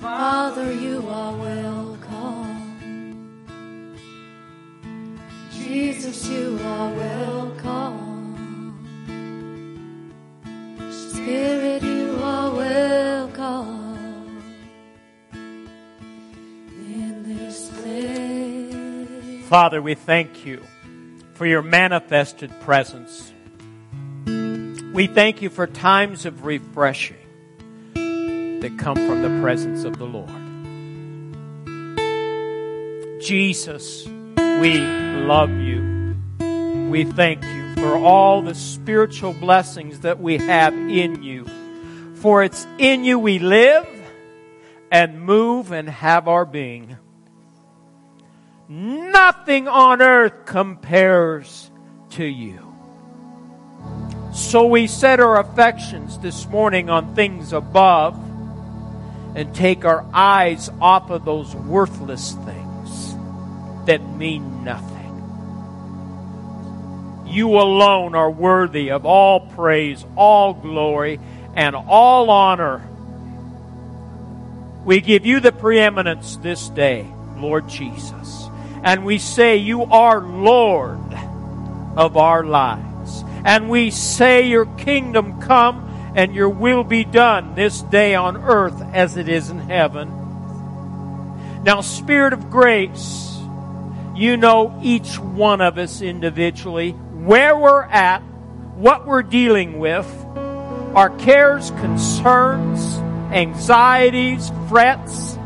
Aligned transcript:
Father, 0.00 0.72
you 0.72 1.06
are 1.08 1.36
welcome. 1.36 2.86
Jesus, 5.52 6.28
you 6.28 6.58
are 6.62 6.92
welcome. 6.92 8.28
Spirit, 10.90 11.82
you 11.82 12.18
are 12.22 12.54
welcome 12.54 14.42
in 16.76 17.22
this 17.24 17.70
place. 17.80 19.48
Father, 19.48 19.82
we 19.82 19.94
thank 19.94 20.46
you 20.46 20.62
for 21.34 21.46
your 21.46 21.62
manifested 21.62 22.50
presence. 22.60 23.32
We 25.00 25.06
thank 25.06 25.40
you 25.40 25.48
for 25.48 25.66
times 25.66 26.26
of 26.26 26.44
refreshing 26.44 27.16
that 27.94 28.76
come 28.78 28.96
from 28.96 29.22
the 29.22 29.40
presence 29.40 29.84
of 29.84 29.96
the 29.96 30.04
Lord. 30.04 30.28
Jesus, 33.22 34.06
we 34.36 34.76
love 34.76 35.52
you. 35.52 36.18
We 36.90 37.04
thank 37.04 37.42
you 37.42 37.74
for 37.76 37.96
all 37.96 38.42
the 38.42 38.54
spiritual 38.54 39.32
blessings 39.32 40.00
that 40.00 40.20
we 40.20 40.36
have 40.36 40.74
in 40.74 41.22
you. 41.22 41.46
For 42.16 42.44
it's 42.44 42.66
in 42.76 43.02
you 43.02 43.18
we 43.18 43.38
live 43.38 43.88
and 44.90 45.22
move 45.22 45.72
and 45.72 45.88
have 45.88 46.28
our 46.28 46.44
being. 46.44 46.98
Nothing 48.68 49.66
on 49.66 50.02
earth 50.02 50.44
compares 50.44 51.70
to 52.10 52.24
you. 52.26 52.69
So 54.32 54.66
we 54.66 54.86
set 54.86 55.18
our 55.18 55.40
affections 55.40 56.18
this 56.18 56.46
morning 56.46 56.88
on 56.88 57.14
things 57.14 57.52
above 57.52 58.14
and 59.34 59.54
take 59.54 59.84
our 59.84 60.04
eyes 60.12 60.70
off 60.80 61.10
of 61.10 61.24
those 61.24 61.54
worthless 61.54 62.32
things 62.44 63.14
that 63.86 63.98
mean 64.16 64.64
nothing. 64.64 64.96
You 67.26 67.58
alone 67.58 68.14
are 68.14 68.30
worthy 68.30 68.90
of 68.90 69.04
all 69.04 69.40
praise, 69.40 70.04
all 70.16 70.54
glory, 70.54 71.20
and 71.54 71.74
all 71.74 72.30
honor. 72.30 72.86
We 74.84 75.00
give 75.00 75.26
you 75.26 75.40
the 75.40 75.52
preeminence 75.52 76.36
this 76.36 76.68
day, 76.68 77.06
Lord 77.36 77.68
Jesus. 77.68 78.48
And 78.82 79.04
we 79.04 79.18
say 79.18 79.56
you 79.56 79.84
are 79.84 80.20
Lord 80.20 81.14
of 81.96 82.16
our 82.16 82.44
lives. 82.44 82.89
And 83.44 83.70
we 83.70 83.90
say 83.90 84.48
your 84.48 84.66
kingdom 84.66 85.40
come 85.40 86.12
and 86.14 86.34
your 86.34 86.48
will 86.48 86.84
be 86.84 87.04
done 87.04 87.54
this 87.54 87.80
day 87.82 88.14
on 88.14 88.36
earth 88.36 88.82
as 88.92 89.16
it 89.16 89.28
is 89.28 89.50
in 89.50 89.58
heaven. 89.58 90.08
Now, 91.62 91.82
Spirit 91.82 92.32
of 92.32 92.50
grace, 92.50 93.38
you 94.14 94.36
know 94.36 94.78
each 94.82 95.18
one 95.18 95.60
of 95.60 95.78
us 95.78 96.02
individually, 96.02 96.92
where 96.92 97.56
we're 97.56 97.84
at, 97.84 98.20
what 98.76 99.06
we're 99.06 99.22
dealing 99.22 99.78
with, 99.78 100.06
our 100.94 101.10
cares, 101.18 101.70
concerns, 101.72 102.96
anxieties, 103.32 104.50
frets. 104.68 105.36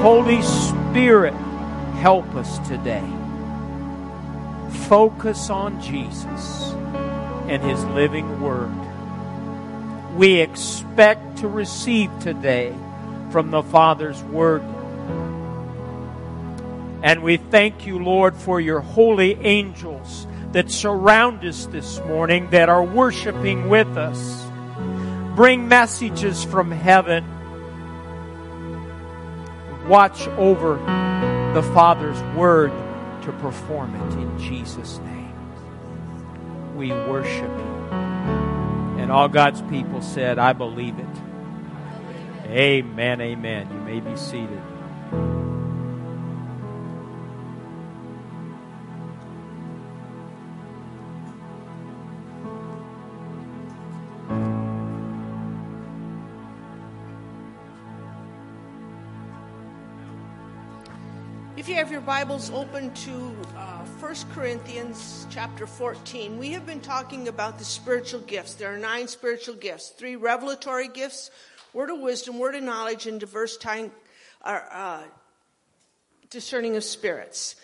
Holy 0.00 0.42
Spirit, 0.42 1.34
help 2.00 2.34
us 2.34 2.58
today. 2.68 3.13
Focus 4.88 5.48
on 5.48 5.80
Jesus 5.80 6.72
and 7.48 7.62
His 7.62 7.82
living 7.86 8.42
Word. 8.42 8.70
We 10.14 10.40
expect 10.40 11.38
to 11.38 11.48
receive 11.48 12.10
today 12.20 12.74
from 13.30 13.50
the 13.50 13.62
Father's 13.62 14.22
Word. 14.24 14.62
And 17.02 17.22
we 17.22 17.38
thank 17.38 17.86
you, 17.86 17.98
Lord, 17.98 18.36
for 18.36 18.60
your 18.60 18.80
holy 18.80 19.34
angels 19.40 20.26
that 20.52 20.70
surround 20.70 21.42
us 21.44 21.64
this 21.66 21.98
morning, 22.00 22.50
that 22.50 22.68
are 22.68 22.84
worshiping 22.84 23.70
with 23.70 23.96
us. 23.96 24.44
Bring 25.34 25.66
messages 25.66 26.44
from 26.44 26.70
heaven. 26.70 27.24
Watch 29.88 30.28
over 30.28 30.74
the 31.54 31.62
Father's 31.74 32.20
Word 32.36 32.70
to 33.24 33.32
perform 33.40 33.94
it 33.94 34.14
in 34.14 34.38
Jesus' 34.38 34.98
name 34.98 35.14
we 36.74 36.90
worship 36.90 37.48
you. 37.48 37.96
And 39.00 39.10
all 39.10 39.28
God's 39.28 39.62
people 39.62 40.02
said, 40.02 40.38
I 40.38 40.52
believe 40.52 40.98
it. 40.98 41.06
Amen, 42.46 43.20
amen. 43.20 43.68
You 43.70 43.80
may 43.80 44.00
be 44.00 44.16
seated. 44.16 44.60
Bibles 62.06 62.50
open 62.50 62.92
to 62.92 63.34
uh, 63.56 63.82
1 63.98 64.14
Corinthians 64.34 65.26
chapter 65.30 65.66
14, 65.66 66.36
we 66.36 66.50
have 66.50 66.66
been 66.66 66.80
talking 66.80 67.28
about 67.28 67.58
the 67.58 67.64
spiritual 67.64 68.20
gifts. 68.20 68.52
There 68.54 68.74
are 68.74 68.78
nine 68.78 69.08
spiritual 69.08 69.54
gifts 69.54 69.88
three 69.88 70.14
revelatory 70.14 70.88
gifts, 70.88 71.30
word 71.72 71.88
of 71.88 72.00
wisdom, 72.00 72.38
word 72.38 72.56
of 72.56 72.62
knowledge, 72.62 73.06
and 73.06 73.18
diverse 73.18 73.56
time, 73.56 73.90
uh, 74.42 74.60
uh, 74.70 75.02
discerning 76.28 76.76
of 76.76 76.84
spirits. 76.84 77.56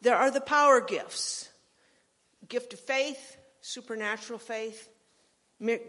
There 0.00 0.14
are 0.14 0.30
the 0.30 0.40
power 0.40 0.80
gifts 0.80 1.48
gift 2.48 2.74
of 2.74 2.78
faith, 2.78 3.36
supernatural 3.62 4.38
faith, 4.38 4.88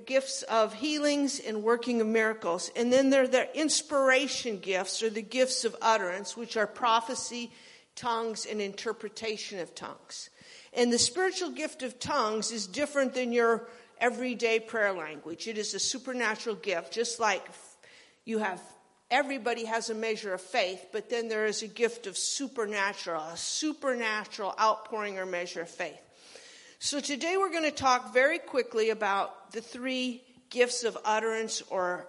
gifts 0.07 0.41
of 0.43 0.73
healings 0.73 1.39
and 1.39 1.61
working 1.61 2.01
of 2.01 2.07
miracles. 2.07 2.71
And 2.75 2.91
then 2.91 3.11
there 3.11 3.23
are 3.23 3.27
the 3.27 3.55
inspiration 3.55 4.57
gifts 4.57 5.03
or 5.03 5.11
the 5.11 5.21
gifts 5.21 5.63
of 5.63 5.75
utterance, 5.79 6.35
which 6.35 6.57
are 6.57 6.65
prophecy, 6.65 7.51
tongues, 7.99 8.45
and 8.45 8.61
interpretation 8.61 9.59
of 9.59 9.75
tongues. 9.75 10.29
And 10.73 10.91
the 10.91 10.97
spiritual 10.97 11.49
gift 11.49 11.83
of 11.83 11.99
tongues 11.99 12.51
is 12.51 12.65
different 12.65 13.13
than 13.13 13.33
your 13.33 13.67
everyday 13.99 14.59
prayer 14.59 14.93
language. 14.93 15.47
It 15.47 15.57
is 15.57 15.73
a 15.73 15.79
supernatural 15.79 16.55
gift, 16.55 16.93
just 16.93 17.19
like 17.19 17.45
you 18.23 18.37
have 18.39 18.61
everybody 19.11 19.65
has 19.65 19.89
a 19.89 19.95
measure 19.95 20.33
of 20.33 20.41
faith, 20.41 20.87
but 20.91 21.09
then 21.09 21.27
there 21.27 21.45
is 21.45 21.63
a 21.63 21.67
gift 21.67 22.07
of 22.07 22.17
supernatural, 22.17 23.21
a 23.21 23.37
supernatural 23.37 24.53
outpouring 24.59 25.17
or 25.17 25.25
measure 25.25 25.61
of 25.61 25.69
faith. 25.69 25.99
So 26.79 26.99
today 26.99 27.35
we're 27.37 27.51
going 27.51 27.63
to 27.63 27.71
talk 27.71 28.13
very 28.13 28.39
quickly 28.39 28.91
about 28.91 29.51
the 29.51 29.61
three 29.61 30.23
gifts 30.49 30.83
of 30.83 30.97
utterance 31.03 31.61
or, 31.69 32.07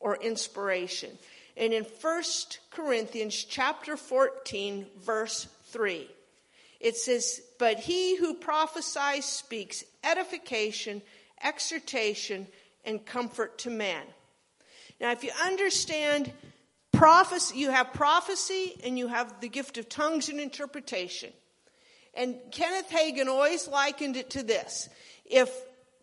or 0.00 0.16
inspiration. 0.16 1.10
And 1.56 1.72
in 1.72 1.84
1 1.84 2.22
Corinthians 2.70 3.44
chapter 3.44 3.96
14 3.96 4.86
verse 5.00 5.46
3, 5.66 6.08
it 6.80 6.96
says, 6.96 7.40
But 7.58 7.78
he 7.78 8.16
who 8.16 8.34
prophesies 8.34 9.24
speaks 9.24 9.84
edification, 10.02 11.00
exhortation, 11.42 12.46
and 12.84 13.04
comfort 13.04 13.58
to 13.58 13.70
man. 13.70 14.02
Now, 15.00 15.12
if 15.12 15.24
you 15.24 15.30
understand 15.44 16.32
prophecy, 16.92 17.58
you 17.58 17.70
have 17.70 17.92
prophecy 17.92 18.76
and 18.84 18.98
you 18.98 19.08
have 19.08 19.40
the 19.40 19.48
gift 19.48 19.78
of 19.78 19.88
tongues 19.88 20.28
and 20.28 20.40
interpretation. 20.40 21.32
And 22.14 22.36
Kenneth 22.52 22.90
Hagin 22.90 23.28
always 23.28 23.66
likened 23.66 24.16
it 24.16 24.30
to 24.30 24.42
this. 24.42 24.88
If 25.24 25.50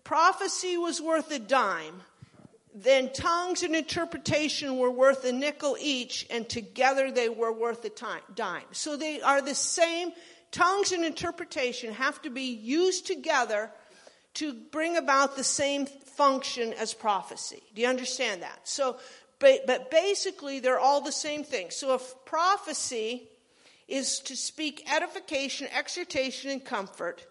prophecy 0.04 0.78
was 0.78 1.02
worth 1.02 1.32
a 1.32 1.40
dime, 1.40 2.02
then 2.74 3.12
tongues 3.12 3.64
and 3.64 3.76
interpretation 3.76 4.78
were 4.78 4.92
worth 4.92 5.26
a 5.26 5.32
nickel 5.32 5.76
each, 5.80 6.26
and 6.30 6.48
together 6.48 7.12
they 7.12 7.28
were 7.28 7.52
worth 7.52 7.84
a 7.86 7.92
dime. 8.34 8.64
So 8.72 8.96
they 8.96 9.22
are 9.22 9.42
the 9.42 9.56
same. 9.56 10.12
Tongues 10.52 10.92
and 10.92 11.04
interpretation 11.04 11.94
have 11.94 12.22
to 12.22 12.30
be 12.30 12.54
used 12.54 13.08
together 13.08 13.72
to 14.36 14.54
bring 14.54 14.96
about 14.96 15.36
the 15.36 15.44
same 15.44 15.86
function 15.86 16.74
as 16.74 16.94
prophecy. 16.94 17.62
Do 17.76 17.82
you 17.82 17.88
understand 17.88 18.44
that? 18.44 18.60
So, 18.64 18.98
but, 19.40 19.68
but 19.68 19.92
basically, 19.92 20.60
they're 20.60 20.80
all 20.80 21.02
the 21.02 21.12
same 21.12 21.44
thing. 21.44 21.72
So 21.72 21.94
if 21.96 22.14
prophecy 22.26 23.28
is 23.90 24.20
to 24.20 24.38
speak 24.38 24.88
edification, 24.90 25.68
exhortation, 25.76 26.52
and 26.52 26.64
comfort, 26.64 27.26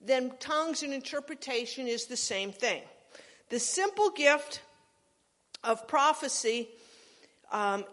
then 0.00 0.32
tongues 0.40 0.82
and 0.82 0.92
interpretation 0.92 1.86
is 1.86 2.06
the 2.06 2.16
same 2.16 2.50
thing. 2.50 2.82
The 3.50 3.58
simple 3.58 4.10
gift 4.10 4.60
of 5.64 5.88
prophecy 5.88 6.68
um, 7.50 7.84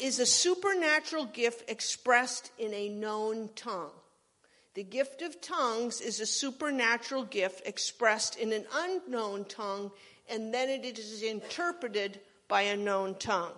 is 0.00 0.18
a 0.18 0.26
supernatural 0.26 1.26
gift 1.26 1.70
expressed 1.70 2.50
in 2.58 2.72
a 2.72 2.88
known 2.88 3.50
tongue. 3.54 3.90
The 4.74 4.84
gift 4.84 5.22
of 5.22 5.40
tongues 5.40 6.00
is 6.00 6.20
a 6.20 6.26
supernatural 6.26 7.24
gift 7.24 7.66
expressed 7.66 8.38
in 8.38 8.52
an 8.52 8.64
unknown 8.72 9.44
tongue, 9.44 9.90
and 10.30 10.54
then 10.54 10.68
it 10.68 10.98
is 10.98 11.22
interpreted 11.22 12.20
by 12.46 12.62
a 12.62 12.76
known 12.76 13.16
tongue. 13.16 13.52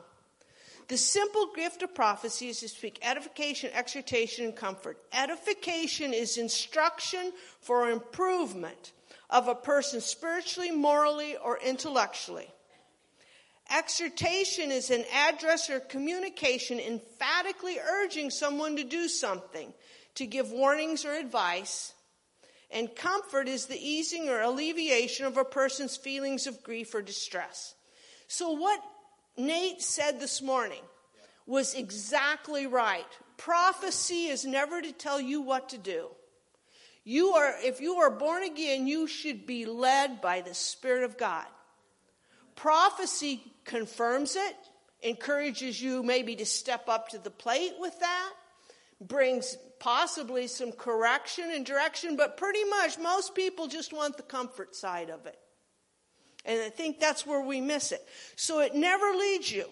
The 0.88 0.96
simple 0.96 1.52
gift 1.54 1.82
of 1.82 1.94
prophecy 1.94 2.48
is 2.48 2.60
to 2.60 2.68
speak 2.68 2.98
edification, 3.02 3.70
exhortation, 3.72 4.46
and 4.46 4.56
comfort. 4.56 4.98
Edification 5.12 6.12
is 6.12 6.36
instruction 6.36 7.32
for 7.60 7.90
improvement 7.90 8.92
of 9.30 9.48
a 9.48 9.54
person 9.54 10.00
spiritually, 10.00 10.70
morally, 10.70 11.36
or 11.36 11.58
intellectually. 11.58 12.48
Exhortation 13.72 14.72
is 14.72 14.90
an 14.90 15.04
address 15.14 15.70
or 15.70 15.78
communication 15.78 16.80
emphatically 16.80 17.78
urging 17.78 18.30
someone 18.30 18.76
to 18.76 18.84
do 18.84 19.06
something, 19.06 19.72
to 20.16 20.26
give 20.26 20.50
warnings 20.50 21.04
or 21.04 21.12
advice. 21.12 21.92
And 22.72 22.94
comfort 22.94 23.48
is 23.48 23.66
the 23.66 23.78
easing 23.78 24.28
or 24.28 24.40
alleviation 24.40 25.26
of 25.26 25.36
a 25.36 25.44
person's 25.44 25.96
feelings 25.96 26.48
of 26.48 26.64
grief 26.64 26.94
or 26.94 27.02
distress. 27.02 27.74
So, 28.26 28.50
what 28.50 28.80
Nate 29.36 29.82
said 29.82 30.20
this 30.20 30.42
morning 30.42 30.82
was 31.46 31.74
exactly 31.74 32.66
right. 32.66 33.06
Prophecy 33.36 34.26
is 34.26 34.44
never 34.44 34.82
to 34.82 34.92
tell 34.92 35.20
you 35.20 35.40
what 35.40 35.68
to 35.70 35.78
do. 35.78 36.08
You 37.04 37.28
are, 37.30 37.54
if 37.62 37.80
you 37.80 37.94
are 37.96 38.10
born 38.10 38.42
again, 38.42 38.86
you 38.86 39.06
should 39.06 39.46
be 39.46 39.64
led 39.64 40.20
by 40.20 40.42
the 40.42 40.54
Spirit 40.54 41.04
of 41.04 41.16
God. 41.16 41.46
Prophecy 42.56 43.42
confirms 43.64 44.36
it, 44.36 44.56
encourages 45.02 45.80
you 45.80 46.02
maybe 46.02 46.36
to 46.36 46.44
step 46.44 46.88
up 46.88 47.08
to 47.08 47.18
the 47.18 47.30
plate 47.30 47.72
with 47.78 47.98
that, 48.00 48.32
brings 49.00 49.56
possibly 49.78 50.46
some 50.46 50.72
correction 50.72 51.50
and 51.50 51.64
direction, 51.64 52.16
but 52.16 52.36
pretty 52.36 52.64
much 52.64 52.98
most 52.98 53.34
people 53.34 53.66
just 53.66 53.94
want 53.94 54.16
the 54.18 54.22
comfort 54.22 54.76
side 54.76 55.08
of 55.08 55.24
it. 55.26 55.38
And 56.44 56.60
I 56.60 56.68
think 56.68 57.00
that's 57.00 57.26
where 57.26 57.40
we 57.40 57.60
miss 57.60 57.92
it. 57.92 58.06
So 58.36 58.60
it 58.60 58.74
never 58.74 59.14
leads 59.14 59.50
you. 59.50 59.66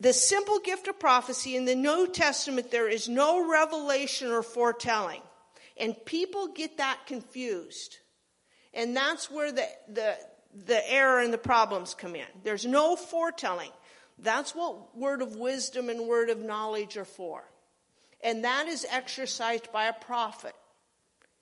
The 0.00 0.12
simple 0.12 0.58
gift 0.58 0.88
of 0.88 1.00
prophecy 1.00 1.56
in 1.56 1.64
the 1.64 1.74
New 1.74 2.08
Testament, 2.08 2.70
there 2.70 2.88
is 2.88 3.08
no 3.08 3.50
revelation 3.50 4.30
or 4.30 4.42
foretelling. 4.42 5.22
And 5.76 5.94
people 6.04 6.48
get 6.48 6.78
that 6.78 7.06
confused. 7.06 7.98
And 8.72 8.96
that's 8.96 9.30
where 9.30 9.52
the, 9.52 9.66
the, 9.88 10.16
the 10.66 10.92
error 10.92 11.20
and 11.20 11.32
the 11.32 11.38
problems 11.38 11.94
come 11.94 12.14
in. 12.14 12.26
There's 12.42 12.66
no 12.66 12.96
foretelling. 12.96 13.70
That's 14.18 14.54
what 14.54 14.96
word 14.96 15.22
of 15.22 15.36
wisdom 15.36 15.88
and 15.88 16.06
word 16.06 16.30
of 16.30 16.40
knowledge 16.40 16.96
are 16.96 17.04
for. 17.04 17.44
And 18.22 18.44
that 18.44 18.68
is 18.68 18.86
exercised 18.90 19.72
by 19.72 19.86
a 19.86 19.92
prophet. 19.92 20.54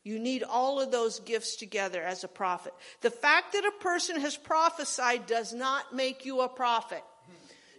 You 0.04 0.18
need 0.18 0.42
all 0.42 0.80
of 0.80 0.90
those 0.90 1.20
gifts 1.20 1.56
together 1.56 2.02
as 2.02 2.24
a 2.24 2.28
prophet. 2.28 2.74
The 3.02 3.10
fact 3.10 3.52
that 3.52 3.64
a 3.64 3.82
person 3.82 4.20
has 4.20 4.36
prophesied 4.36 5.26
does 5.26 5.52
not 5.52 5.94
make 5.94 6.24
you 6.24 6.40
a 6.40 6.48
prophet. 6.48 7.04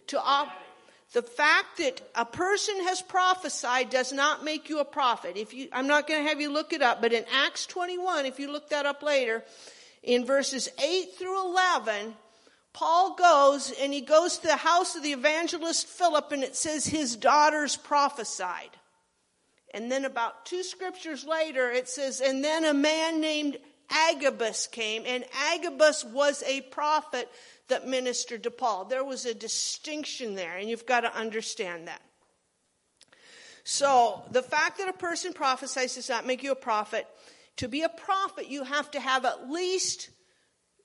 To 0.08 0.20
op- 0.20 0.52
the 1.14 1.22
fact 1.22 1.78
that 1.78 2.00
a 2.16 2.24
person 2.24 2.74
has 2.88 3.00
prophesied 3.00 3.88
does 3.88 4.12
not 4.12 4.44
make 4.44 4.68
you 4.68 4.80
a 4.80 4.84
prophet. 4.84 5.36
If 5.36 5.54
you, 5.54 5.68
I'm 5.72 5.86
not 5.86 6.08
going 6.08 6.24
to 6.24 6.28
have 6.28 6.40
you 6.40 6.52
look 6.52 6.72
it 6.72 6.82
up, 6.82 7.00
but 7.00 7.12
in 7.12 7.24
Acts 7.32 7.66
21, 7.66 8.26
if 8.26 8.40
you 8.40 8.50
look 8.50 8.70
that 8.70 8.84
up 8.84 9.00
later, 9.00 9.44
in 10.02 10.26
verses 10.26 10.68
8 10.82 11.14
through 11.16 11.50
11, 11.50 12.14
Paul 12.72 13.14
goes 13.14 13.72
and 13.80 13.92
he 13.92 14.00
goes 14.00 14.38
to 14.38 14.48
the 14.48 14.56
house 14.56 14.96
of 14.96 15.04
the 15.04 15.12
evangelist 15.12 15.86
Philip 15.86 16.32
and 16.32 16.42
it 16.42 16.56
says 16.56 16.84
his 16.84 17.14
daughters 17.14 17.76
prophesied. 17.76 18.70
And 19.72 19.92
then 19.92 20.04
about 20.04 20.44
two 20.46 20.64
scriptures 20.64 21.24
later, 21.24 21.70
it 21.70 21.88
says, 21.88 22.20
and 22.20 22.42
then 22.42 22.64
a 22.64 22.74
man 22.74 23.20
named 23.20 23.58
Agabus 23.90 24.66
came, 24.66 25.04
and 25.06 25.24
Agabus 25.52 26.04
was 26.04 26.42
a 26.46 26.62
prophet 26.62 27.28
that 27.68 27.86
ministered 27.86 28.42
to 28.44 28.50
Paul. 28.50 28.84
There 28.84 29.04
was 29.04 29.26
a 29.26 29.34
distinction 29.34 30.34
there, 30.34 30.56
and 30.56 30.68
you've 30.68 30.86
got 30.86 31.00
to 31.00 31.16
understand 31.16 31.88
that. 31.88 32.02
So, 33.64 34.22
the 34.30 34.42
fact 34.42 34.78
that 34.78 34.88
a 34.88 34.92
person 34.92 35.32
prophesies 35.32 35.94
does 35.94 36.10
not 36.10 36.26
make 36.26 36.42
you 36.42 36.52
a 36.52 36.56
prophet. 36.56 37.06
To 37.58 37.68
be 37.68 37.82
a 37.82 37.88
prophet, 37.88 38.48
you 38.50 38.64
have 38.64 38.90
to 38.90 39.00
have 39.00 39.24
at 39.24 39.50
least 39.50 40.10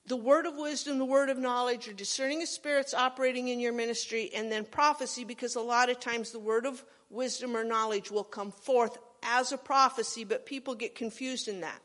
the 0.06 0.16
word 0.16 0.46
of 0.46 0.56
wisdom, 0.56 0.98
the 0.98 1.04
word 1.04 1.28
of 1.28 1.38
knowledge, 1.38 1.88
or 1.88 1.92
discerning 1.92 2.42
of 2.42 2.48
spirits 2.48 2.94
operating 2.94 3.48
in 3.48 3.60
your 3.60 3.72
ministry, 3.72 4.30
and 4.34 4.50
then 4.50 4.64
prophecy, 4.64 5.24
because 5.24 5.56
a 5.56 5.60
lot 5.60 5.90
of 5.90 6.00
times 6.00 6.32
the 6.32 6.38
word 6.38 6.64
of 6.64 6.82
wisdom 7.10 7.56
or 7.56 7.64
knowledge 7.64 8.10
will 8.10 8.24
come 8.24 8.50
forth 8.50 8.96
as 9.22 9.52
a 9.52 9.58
prophecy, 9.58 10.24
but 10.24 10.46
people 10.46 10.74
get 10.74 10.94
confused 10.94 11.48
in 11.48 11.60
that. 11.60 11.80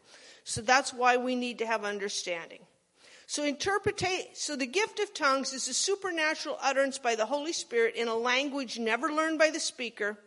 So 0.46 0.62
that's 0.62 0.94
why 0.94 1.18
we 1.18 1.36
need 1.36 1.60
to 1.60 1.66
have 1.66 1.84
understanding. 1.84 2.60
So 3.28 3.44
interpretate, 3.44 4.38
so 4.38 4.56
the 4.56 4.68
gift 4.68 5.00
of 5.00 5.14
tongues 5.14 5.52
is 5.52 5.68
a 5.68 5.74
supernatural 5.74 6.58
utterance 6.62 7.00
by 7.00 7.16
the 7.16 7.26
Holy 7.26 7.54
Spirit 7.54 7.96
in 7.96 8.08
a 8.08 8.16
language 8.16 8.78
never 8.78 9.12
learned 9.12 9.40
by 9.40 9.50
the 9.50 9.60
speaker 9.60 10.18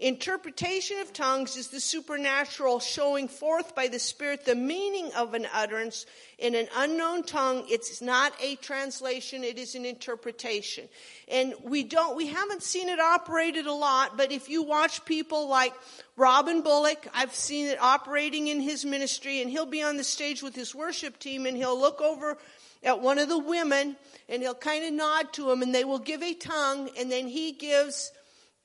Interpretation 0.00 1.00
of 1.00 1.12
tongues 1.12 1.56
is 1.56 1.68
the 1.68 1.80
supernatural 1.80 2.78
showing 2.78 3.26
forth 3.26 3.74
by 3.74 3.88
the 3.88 3.98
Spirit 3.98 4.44
the 4.44 4.54
meaning 4.54 5.10
of 5.14 5.34
an 5.34 5.48
utterance 5.52 6.06
in 6.38 6.54
an 6.54 6.68
unknown 6.76 7.24
tongue. 7.24 7.64
It's 7.68 8.00
not 8.00 8.32
a 8.40 8.54
translation, 8.56 9.42
it 9.42 9.58
is 9.58 9.74
an 9.74 9.84
interpretation. 9.84 10.88
And 11.26 11.52
we 11.64 11.82
don't, 11.82 12.14
we 12.14 12.28
haven't 12.28 12.62
seen 12.62 12.88
it 12.88 13.00
operated 13.00 13.66
a 13.66 13.72
lot, 13.72 14.16
but 14.16 14.30
if 14.30 14.48
you 14.48 14.62
watch 14.62 15.04
people 15.04 15.48
like 15.48 15.74
Robin 16.16 16.62
Bullock, 16.62 17.08
I've 17.12 17.34
seen 17.34 17.66
it 17.66 17.82
operating 17.82 18.46
in 18.46 18.60
his 18.60 18.84
ministry, 18.84 19.42
and 19.42 19.50
he'll 19.50 19.66
be 19.66 19.82
on 19.82 19.96
the 19.96 20.04
stage 20.04 20.44
with 20.44 20.54
his 20.54 20.76
worship 20.76 21.18
team 21.18 21.44
and 21.44 21.56
he'll 21.56 21.78
look 21.78 22.00
over 22.00 22.38
at 22.84 23.00
one 23.00 23.18
of 23.18 23.28
the 23.28 23.38
women 23.38 23.96
and 24.28 24.42
he'll 24.42 24.54
kind 24.54 24.84
of 24.84 24.92
nod 24.92 25.32
to 25.32 25.50
him 25.50 25.62
and 25.62 25.74
they 25.74 25.84
will 25.84 25.98
give 25.98 26.22
a 26.22 26.34
tongue 26.34 26.88
and 26.96 27.10
then 27.10 27.26
he 27.26 27.50
gives 27.50 28.12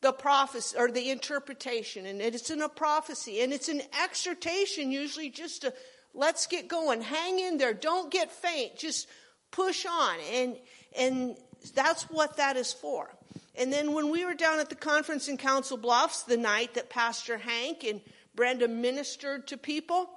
the 0.04 0.14
prophecy 0.14 0.78
or 0.78 0.92
the 0.92 1.10
interpretation 1.10 2.06
and 2.06 2.22
it's 2.22 2.52
in 2.52 2.62
a 2.62 2.70
prophecy 2.70 3.42
and 3.42 3.52
it's 3.52 3.70
an 3.70 3.82
exhortation 4.04 4.92
usually 4.92 5.30
just 5.30 5.62
to 5.62 5.74
let's 6.14 6.46
get 6.46 6.68
going. 6.68 7.02
Hang 7.02 7.40
in 7.40 7.58
there. 7.58 7.74
Don't 7.74 8.12
get 8.12 8.32
faint. 8.32 8.78
Just 8.78 9.08
push 9.52 9.86
on. 9.86 10.18
And 10.32 10.58
and 10.98 11.38
that's 11.74 12.04
what 12.04 12.38
that 12.38 12.58
is 12.58 12.72
for. 12.74 13.10
And 13.56 13.72
then 13.72 13.94
when 13.94 14.12
we 14.12 14.26
were 14.26 14.34
down 14.34 14.60
at 14.60 14.70
the 14.70 14.76
conference 14.76 15.28
in 15.28 15.38
council 15.38 15.78
bluffs 15.78 16.24
the 16.24 16.38
night 16.38 16.74
that 16.76 16.90
pastor 16.90 17.38
hank 17.38 17.84
and 17.84 18.02
brenda 18.36 18.68
ministered 18.68 19.48
to 19.48 19.58
people 19.58 20.10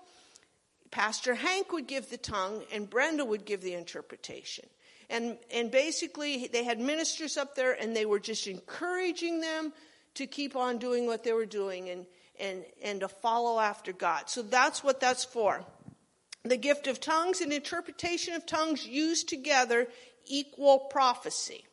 pastor 0.91 1.35
hank 1.35 1.71
would 1.71 1.87
give 1.87 2.09
the 2.09 2.17
tongue 2.17 2.65
and 2.73 2.89
brenda 2.89 3.25
would 3.25 3.45
give 3.45 3.61
the 3.61 3.75
interpretation 3.75 4.65
and, 5.09 5.39
and 5.53 5.71
basically, 5.71 6.49
they 6.49 6.65
had 6.65 6.81
ministers 6.81 7.37
up 7.37 7.55
there 7.55 7.73
and 7.73 7.95
they 7.95 8.07
were 8.07 8.19
just 8.19 8.47
encouraging 8.47 9.41
them 9.41 9.73
to 10.15 10.27
keep 10.27 10.57
on 10.57 10.79
doing 10.79 11.07
what 11.07 11.23
they 11.23 11.33
were 11.33 11.47
doing 11.47 11.91
and, 11.91 12.07
and, 12.41 12.65
and 12.83 13.01
to 13.01 13.09
follow 13.09 13.61
after 13.61 13.93
God. 13.93 14.29
So 14.29 14.43
that's 14.43 14.83
what 14.83 15.01
that's 15.01 15.25
for. 15.25 15.65
The 16.43 16.57
gift 16.57 16.87
of 16.87 17.01
tongues 17.01 17.41
and 17.41 17.53
interpretation 17.53 18.35
of 18.35 18.47
tongues 18.47 18.87
used 18.87 19.29
together 19.29 19.89
equal 20.27 20.79
prophecy. 20.79 21.65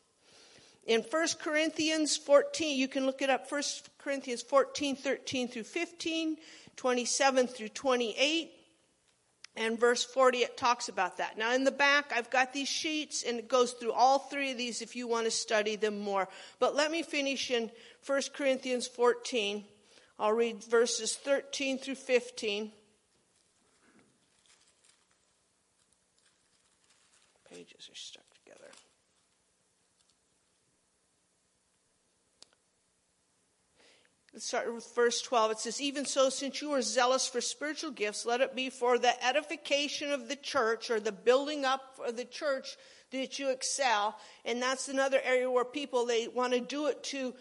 In 0.86 1.02
1 1.02 1.28
Corinthians 1.42 2.18
14, 2.18 2.78
you 2.78 2.88
can 2.88 3.06
look 3.06 3.22
it 3.22 3.30
up, 3.30 3.50
1 3.50 3.63
Corinthians 3.98 4.42
14, 4.42 4.96
13 4.96 5.48
through 5.48 5.63
15, 5.63 6.38
27 6.75 7.48
through 7.48 7.70
28. 7.70 8.52
And 9.55 9.79
verse 9.79 10.03
40, 10.03 10.39
it 10.39 10.57
talks 10.57 10.89
about 10.89 11.17
that. 11.17 11.38
Now, 11.38 11.53
in 11.53 11.63
the 11.63 11.72
back, 11.72 12.12
I've 12.15 12.31
got 12.31 12.53
these 12.53 12.67
sheets, 12.67 13.24
and 13.24 13.38
it 13.38 13.48
goes 13.48 13.74
through 13.74 13.93
all 13.93 14.17
three 14.17 14.51
of 14.51 14.57
these 14.57 14.81
if 14.81 14.95
you 14.95 15.07
want 15.07 15.25
to 15.25 15.31
study 15.31 15.75
them 15.75 16.00
more. 16.00 16.27
But 16.60 16.75
let 16.75 16.89
me 16.89 17.03
finish 17.03 17.51
in 17.51 17.69
1 18.05 18.22
Corinthians 18.33 18.88
14. 18.88 19.63
I'll 20.17 20.33
read 20.33 20.63
verses 20.63 21.15
13 21.15 21.77
through 21.77 21.95
15. 21.95 22.72
Pages 27.51 27.89
are 27.91 27.95
stuck. 27.95 28.23
Start 34.36 34.74
with 34.74 34.96
verse 34.96 35.22
12. 35.22 35.52
It 35.52 35.60
says, 35.60 35.80
Even 35.80 36.06
so, 36.06 36.30
since 36.30 36.60
you 36.60 36.72
are 36.72 36.82
zealous 36.82 37.28
for 37.28 37.40
spiritual 37.40 37.92
gifts, 37.92 38.25
let 38.25 38.42
it 38.42 38.56
be 38.56 38.72
for 38.72 38.98
the 38.98 39.24
edification 39.24 40.12
of 40.12 40.28
the 40.28 40.36
church 40.36 40.90
or 40.90 41.00
the 41.00 41.12
building 41.12 41.66
up 41.66 42.00
of 42.04 42.18
the 42.18 42.25
church 42.25 42.75
that 43.12 43.38
you 43.38 43.52
excel. 43.52 44.18
And 44.44 44.60
that's 44.60 44.90
another 44.90 45.20
area 45.24 45.52
where 45.52 45.63
people, 45.63 46.08
they 46.08 46.28
want 46.28 46.54
to 46.54 46.60
do 46.60 46.88
it 46.88 47.04
to 47.06 47.36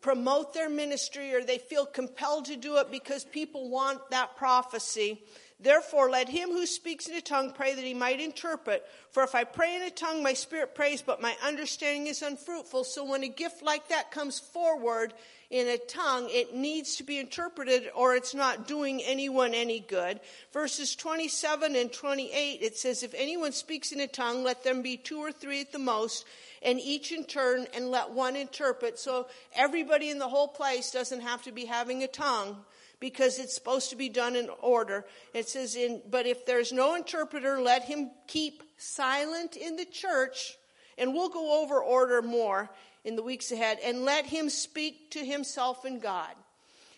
promote 0.00 0.54
their 0.54 0.70
ministry 0.70 1.34
or 1.34 1.42
they 1.42 1.58
feel 1.58 1.84
compelled 1.84 2.46
to 2.46 2.56
do 2.56 2.78
it 2.78 2.90
because 2.90 3.24
people 3.24 3.68
want 3.68 4.10
that 4.10 4.36
prophecy. 4.38 5.22
Therefore, 5.60 6.08
let 6.08 6.30
him 6.30 6.48
who 6.50 6.64
speaks 6.66 7.08
in 7.08 7.16
a 7.16 7.20
tongue 7.20 7.52
pray 7.52 7.74
that 7.74 7.84
he 7.84 7.94
might 7.94 8.20
interpret. 8.20 8.86
For 9.10 9.22
if 9.22 9.34
I 9.34 9.44
pray 9.44 9.76
in 9.76 9.82
a 9.82 9.90
tongue, 9.90 10.22
my 10.22 10.32
spirit 10.32 10.74
prays, 10.74 11.02
but 11.02 11.20
my 11.20 11.36
understanding 11.44 12.06
is 12.06 12.22
unfruitful. 12.22 12.84
So 12.84 13.04
when 13.04 13.24
a 13.24 13.28
gift 13.28 13.62
like 13.62 13.88
that 13.88 14.10
comes 14.10 14.38
forward 14.38 15.12
in 15.50 15.66
a 15.66 15.78
tongue, 15.78 16.28
it 16.30 16.54
needs 16.54 16.96
to 16.96 17.04
be 17.04 17.18
interpreted 17.18 17.90
or 17.94 18.14
it's 18.14 18.34
not 18.34 18.68
doing 18.68 19.02
anyone 19.02 19.54
any 19.54 19.80
good. 19.80 20.20
Verses 20.52 20.94
27 20.94 21.74
and 21.74 21.90
28, 21.90 22.58
it 22.60 22.76
says, 22.76 23.02
If 23.02 23.14
anyone 23.16 23.52
speaks 23.52 23.90
in 23.90 24.00
a 24.00 24.06
tongue, 24.06 24.44
let 24.44 24.62
them 24.62 24.82
be 24.82 24.98
two 24.98 25.18
or 25.18 25.32
three 25.32 25.62
at 25.62 25.72
the 25.72 25.78
most, 25.78 26.26
and 26.62 26.78
each 26.78 27.12
in 27.12 27.24
turn, 27.24 27.66
and 27.74 27.90
let 27.90 28.10
one 28.10 28.36
interpret. 28.36 28.98
So 28.98 29.28
everybody 29.54 30.10
in 30.10 30.18
the 30.18 30.28
whole 30.28 30.48
place 30.48 30.90
doesn't 30.90 31.22
have 31.22 31.42
to 31.44 31.52
be 31.52 31.64
having 31.64 32.02
a 32.02 32.08
tongue 32.08 32.58
because 33.00 33.38
it's 33.38 33.54
supposed 33.54 33.88
to 33.88 33.96
be 33.96 34.10
done 34.10 34.36
in 34.36 34.50
order. 34.60 35.06
It 35.32 35.48
says 35.48 35.76
in, 35.76 36.02
but 36.10 36.26
if 36.26 36.44
there's 36.44 36.72
no 36.72 36.94
interpreter, 36.94 37.58
let 37.58 37.84
him 37.84 38.10
keep 38.26 38.62
silent 38.76 39.56
in 39.56 39.76
the 39.76 39.86
church, 39.86 40.58
and 40.98 41.14
we'll 41.14 41.30
go 41.30 41.62
over 41.62 41.80
order 41.80 42.20
more 42.20 42.68
in 43.04 43.16
the 43.16 43.22
weeks 43.22 43.52
ahead, 43.52 43.78
and 43.84 44.04
let 44.04 44.26
him 44.26 44.50
speak 44.50 45.10
to 45.12 45.24
himself 45.24 45.84
and 45.84 46.00
God. 46.02 46.34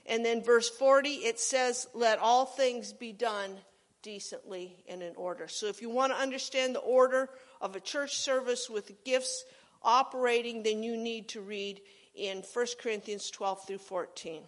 And 0.06 0.24
then 0.24 0.42
verse 0.42 0.68
40, 0.68 1.10
it 1.10 1.38
says, 1.38 1.86
let 1.94 2.18
all 2.18 2.46
things 2.46 2.92
be 2.92 3.12
done 3.12 3.58
decently 4.02 4.76
and 4.88 5.02
in 5.02 5.14
order. 5.16 5.46
So 5.46 5.66
if 5.66 5.82
you 5.82 5.90
want 5.90 6.12
to 6.12 6.18
understand 6.18 6.74
the 6.74 6.80
order 6.80 7.28
of 7.60 7.76
a 7.76 7.80
church 7.80 8.18
service 8.18 8.68
with 8.70 9.04
gifts 9.04 9.44
operating, 9.82 10.62
then 10.62 10.82
you 10.82 10.96
need 10.96 11.28
to 11.28 11.40
read 11.40 11.80
in 12.14 12.42
1 12.52 12.66
Corinthians 12.80 13.30
12 13.30 13.66
through 13.66 13.78
14. 13.78 14.42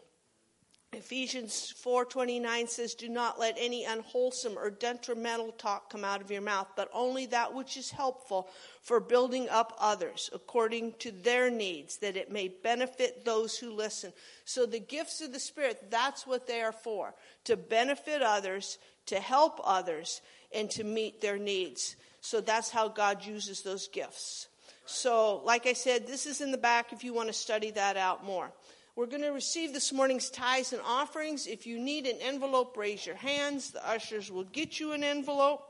Ephesians 0.95 1.73
4:29 1.83 2.69
says 2.69 2.95
do 2.95 3.09
not 3.09 3.39
let 3.39 3.57
any 3.59 3.85
unwholesome 3.85 4.59
or 4.59 4.69
detrimental 4.69 5.51
talk 5.53 5.89
come 5.89 6.05
out 6.05 6.21
of 6.21 6.31
your 6.31 6.43
mouth 6.43 6.69
but 6.77 6.91
only 6.93 7.25
that 7.25 7.55
which 7.55 7.79
is 7.79 7.91
helpful 7.91 8.47
for 8.83 9.01
building 9.01 9.49
up 9.49 9.75
others 9.81 10.29
according 10.35 10.93
to 10.99 11.11
their 11.11 11.49
needs 11.49 11.97
that 11.99 12.15
it 12.15 12.31
may 12.31 12.49
benefit 12.49 13.25
those 13.25 13.57
who 13.57 13.73
listen. 13.73 14.13
So 14.45 14.67
the 14.67 14.81
gifts 14.81 15.23
of 15.23 15.33
the 15.33 15.41
spirit 15.41 15.91
that's 15.91 16.27
what 16.27 16.47
they 16.47 16.61
are 16.61 16.73
for 16.73 17.15
to 17.45 17.57
benefit 17.57 18.21
others, 18.21 18.77
to 19.07 19.19
help 19.19 19.61
others 19.65 20.21
and 20.55 20.71
to 20.73 20.85
meet 20.85 21.23
their 21.23 21.39
needs. 21.39 21.97
So 22.21 22.43
that's 22.43 22.71
how 22.71 22.89
God 22.89 23.25
uses 23.25 23.63
those 23.63 23.89
gifts. 23.89 24.49
So 24.85 25.37
like 25.43 25.67
I 25.67 25.73
said 25.73 26.07
this 26.07 26.27
is 26.27 26.43
in 26.43 26.51
the 26.51 26.59
back 26.59 26.93
if 26.93 27.03
you 27.03 27.15
want 27.15 27.29
to 27.29 27.33
study 27.33 27.71
that 27.71 27.97
out 27.97 28.27
more. 28.27 28.53
We're 28.95 29.07
going 29.07 29.23
to 29.23 29.31
receive 29.31 29.73
this 29.73 29.91
morning's 29.91 30.29
tithes 30.29 30.75
and 30.75 30.83
offerings. 30.85 31.47
If 31.47 31.67
you 31.67 31.79
need 31.79 32.07
an 32.07 32.19
envelope, 32.21 32.77
raise 32.77 33.07
your 33.07 33.17
hands. 33.17 33.71
The 33.71 33.89
ushers 33.89 34.31
will 34.31 34.45
get 34.45 34.79
you 34.79 34.93
an 34.93 35.03
envelope. 35.03 35.67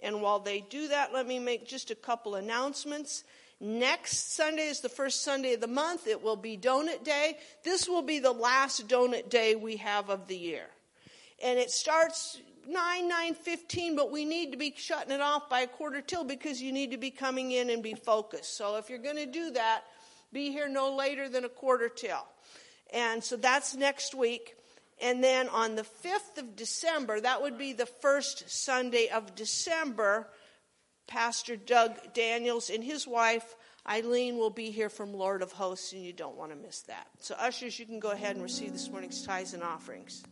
And 0.00 0.22
while 0.22 0.38
they 0.38 0.60
do 0.60 0.86
that, 0.88 1.12
let 1.12 1.26
me 1.26 1.40
make 1.40 1.66
just 1.66 1.90
a 1.90 1.96
couple 1.96 2.36
announcements. 2.36 3.24
Next 3.58 4.36
Sunday 4.36 4.66
is 4.66 4.80
the 4.80 4.88
first 4.88 5.24
Sunday 5.24 5.54
of 5.54 5.60
the 5.60 5.66
month. 5.66 6.06
It 6.06 6.22
will 6.22 6.36
be 6.36 6.56
Donut 6.56 7.02
Day. 7.02 7.36
This 7.64 7.88
will 7.88 8.02
be 8.02 8.20
the 8.20 8.32
last 8.32 8.86
Donut 8.86 9.28
Day 9.28 9.56
we 9.56 9.78
have 9.78 10.08
of 10.08 10.28
the 10.28 10.36
year. 10.36 10.66
And 11.42 11.58
it 11.58 11.72
starts 11.72 12.40
9, 12.68 13.08
9, 13.08 13.34
15, 13.34 13.96
but 13.96 14.12
we 14.12 14.24
need 14.24 14.52
to 14.52 14.56
be 14.56 14.72
shutting 14.76 15.10
it 15.10 15.20
off 15.20 15.50
by 15.50 15.62
a 15.62 15.66
quarter 15.66 16.00
till 16.00 16.22
because 16.22 16.62
you 16.62 16.70
need 16.70 16.92
to 16.92 16.96
be 16.96 17.10
coming 17.10 17.50
in 17.50 17.70
and 17.70 17.82
be 17.82 17.94
focused. 17.94 18.56
So 18.56 18.76
if 18.76 18.88
you're 18.88 19.00
going 19.00 19.16
to 19.16 19.26
do 19.26 19.50
that, 19.50 19.82
be 20.32 20.52
here 20.52 20.68
no 20.68 20.94
later 20.94 21.28
than 21.28 21.44
a 21.44 21.48
quarter 21.48 21.88
till. 21.88 22.24
And 22.92 23.22
so 23.22 23.36
that's 23.36 23.74
next 23.74 24.14
week. 24.14 24.56
And 25.00 25.22
then 25.22 25.48
on 25.48 25.74
the 25.74 25.82
5th 25.82 26.38
of 26.38 26.54
December, 26.54 27.20
that 27.20 27.42
would 27.42 27.58
be 27.58 27.72
the 27.72 27.86
first 27.86 28.48
Sunday 28.48 29.08
of 29.08 29.34
December, 29.34 30.28
Pastor 31.06 31.56
Doug 31.56 32.14
Daniels 32.14 32.70
and 32.70 32.84
his 32.84 33.06
wife 33.06 33.56
Eileen 33.88 34.36
will 34.36 34.50
be 34.50 34.70
here 34.70 34.88
from 34.88 35.12
Lord 35.12 35.42
of 35.42 35.52
Hosts, 35.52 35.92
and 35.92 36.04
you 36.04 36.12
don't 36.12 36.36
want 36.36 36.52
to 36.52 36.56
miss 36.56 36.82
that. 36.82 37.08
So, 37.18 37.34
ushers, 37.38 37.78
you 37.78 37.86
can 37.86 37.98
go 37.98 38.12
ahead 38.12 38.36
and 38.36 38.42
receive 38.42 38.72
this 38.72 38.88
morning's 38.88 39.24
tithes 39.26 39.54
and 39.54 39.62
offerings. 39.62 40.22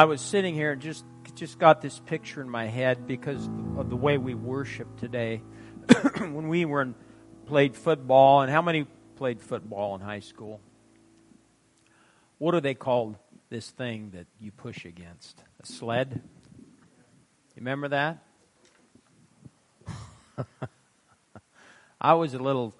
I 0.00 0.04
was 0.04 0.22
sitting 0.22 0.54
here 0.54 0.72
and 0.72 0.80
just 0.80 1.04
just 1.34 1.58
got 1.58 1.82
this 1.82 1.98
picture 1.98 2.40
in 2.40 2.48
my 2.48 2.64
head 2.64 3.06
because 3.06 3.50
of 3.76 3.90
the 3.90 3.96
way 3.96 4.16
we 4.16 4.34
worship 4.34 4.98
today. 4.98 5.42
when 6.16 6.48
we 6.48 6.64
were 6.64 6.80
in, 6.80 6.94
played 7.44 7.76
football, 7.76 8.40
and 8.40 8.50
how 8.50 8.62
many 8.62 8.86
played 9.16 9.42
football 9.42 9.94
in 9.96 10.00
high 10.00 10.20
school? 10.20 10.58
What 12.38 12.52
do 12.52 12.60
they 12.60 12.72
call 12.72 13.14
this 13.50 13.68
thing 13.68 14.12
that 14.14 14.26
you 14.40 14.52
push 14.52 14.86
against? 14.86 15.38
A 15.62 15.66
sled? 15.66 16.22
You 16.54 17.56
remember 17.56 17.88
that? 17.88 18.24
I 22.00 22.14
was 22.14 22.32
a 22.32 22.38
little 22.38 22.74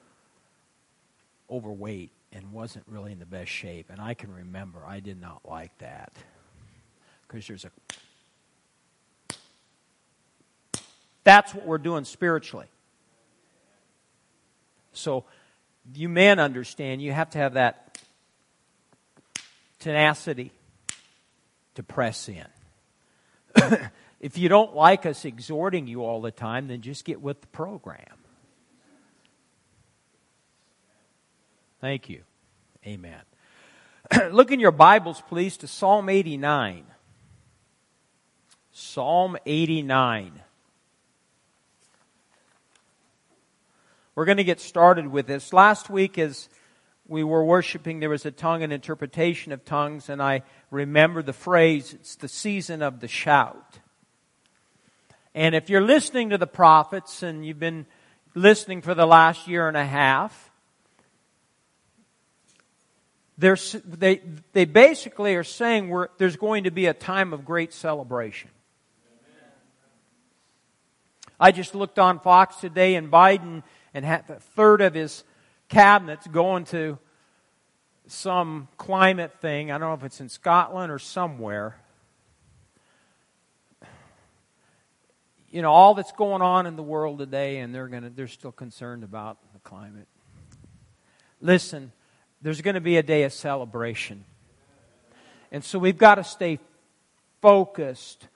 overweight 1.50 2.12
and 2.32 2.50
wasn't 2.50 2.86
really 2.88 3.12
in 3.12 3.18
the 3.18 3.26
best 3.26 3.50
shape, 3.50 3.90
and 3.90 4.00
I 4.00 4.14
can 4.14 4.32
remember 4.32 4.86
I 4.86 5.00
did 5.00 5.20
not 5.20 5.42
like 5.44 5.76
that 5.80 6.14
because 7.30 7.46
there's 7.46 7.64
a. 7.64 7.70
That's 11.22 11.54
what 11.54 11.66
we're 11.66 11.78
doing 11.78 12.04
spiritually. 12.04 12.66
So, 14.92 15.24
you 15.94 16.08
men 16.08 16.40
understand 16.40 17.00
you 17.00 17.12
have 17.12 17.30
to 17.30 17.38
have 17.38 17.54
that 17.54 17.98
tenacity 19.78 20.50
to 21.76 21.82
press 21.82 22.28
in. 22.28 22.46
if 24.20 24.36
you 24.36 24.48
don't 24.48 24.74
like 24.74 25.06
us 25.06 25.24
exhorting 25.24 25.86
you 25.86 26.04
all 26.04 26.20
the 26.20 26.32
time, 26.32 26.66
then 26.66 26.80
just 26.80 27.04
get 27.04 27.20
with 27.20 27.40
the 27.40 27.46
program. 27.48 28.04
Thank 31.80 32.08
you. 32.08 32.22
Amen. 32.84 33.20
Look 34.32 34.50
in 34.50 34.60
your 34.60 34.72
Bibles, 34.72 35.22
please, 35.28 35.56
to 35.58 35.68
Psalm 35.68 36.08
89. 36.08 36.84
Psalm 38.72 39.36
89. 39.46 40.40
We're 44.14 44.24
going 44.24 44.36
to 44.36 44.44
get 44.44 44.60
started 44.60 45.08
with 45.08 45.26
this. 45.26 45.52
Last 45.52 45.90
week, 45.90 46.18
as 46.18 46.48
we 47.08 47.24
were 47.24 47.44
worshiping, 47.44 48.00
there 48.00 48.10
was 48.10 48.26
a 48.26 48.30
tongue 48.30 48.62
and 48.62 48.72
interpretation 48.72 49.52
of 49.52 49.64
tongues, 49.64 50.08
and 50.08 50.22
I 50.22 50.42
remember 50.70 51.22
the 51.22 51.32
phrase, 51.32 51.94
it's 51.94 52.16
the 52.16 52.28
season 52.28 52.82
of 52.82 53.00
the 53.00 53.08
shout. 53.08 53.78
And 55.34 55.54
if 55.54 55.70
you're 55.70 55.80
listening 55.80 56.30
to 56.30 56.38
the 56.38 56.46
prophets 56.46 57.22
and 57.22 57.44
you've 57.44 57.58
been 57.58 57.86
listening 58.34 58.82
for 58.82 58.94
the 58.94 59.06
last 59.06 59.48
year 59.48 59.68
and 59.68 59.76
a 59.76 59.84
half, 59.84 60.50
they, 63.38 64.20
they 64.52 64.64
basically 64.64 65.34
are 65.34 65.44
saying 65.44 66.06
there's 66.18 66.36
going 66.36 66.64
to 66.64 66.70
be 66.70 66.86
a 66.86 66.94
time 66.94 67.32
of 67.32 67.44
great 67.44 67.72
celebration. 67.72 68.50
I 71.40 71.52
just 71.52 71.74
looked 71.74 71.98
on 71.98 72.20
Fox 72.20 72.56
today 72.56 72.94
and 72.94 73.10
Biden 73.10 73.62
and 73.94 74.04
had 74.04 74.28
a 74.28 74.38
third 74.38 74.82
of 74.82 74.94
his 74.94 75.24
cabinets 75.68 76.26
going 76.26 76.64
to 76.66 76.98
some 78.06 78.68
climate 78.76 79.32
thing. 79.40 79.70
I 79.72 79.78
don't 79.78 79.88
know 79.88 79.94
if 79.94 80.04
it's 80.04 80.20
in 80.20 80.28
Scotland 80.28 80.92
or 80.92 80.98
somewhere. 80.98 81.76
you 85.50 85.62
know, 85.62 85.70
all 85.70 85.94
that's 85.94 86.12
going 86.12 86.42
on 86.42 86.66
in 86.66 86.76
the 86.76 86.82
world 86.82 87.18
today, 87.18 87.58
and 87.58 87.74
they're 87.74 87.88
to, 87.88 88.10
they're 88.10 88.28
still 88.28 88.52
concerned 88.52 89.02
about 89.02 89.36
the 89.52 89.58
climate. 89.60 90.06
Listen, 91.40 91.92
there's 92.40 92.60
going 92.60 92.74
to 92.74 92.80
be 92.80 92.96
a 92.96 93.02
day 93.02 93.24
of 93.24 93.32
celebration. 93.32 94.24
And 95.50 95.64
so 95.64 95.78
we've 95.78 95.98
got 95.98 96.16
to 96.16 96.24
stay 96.24 96.60
focused 97.42 98.28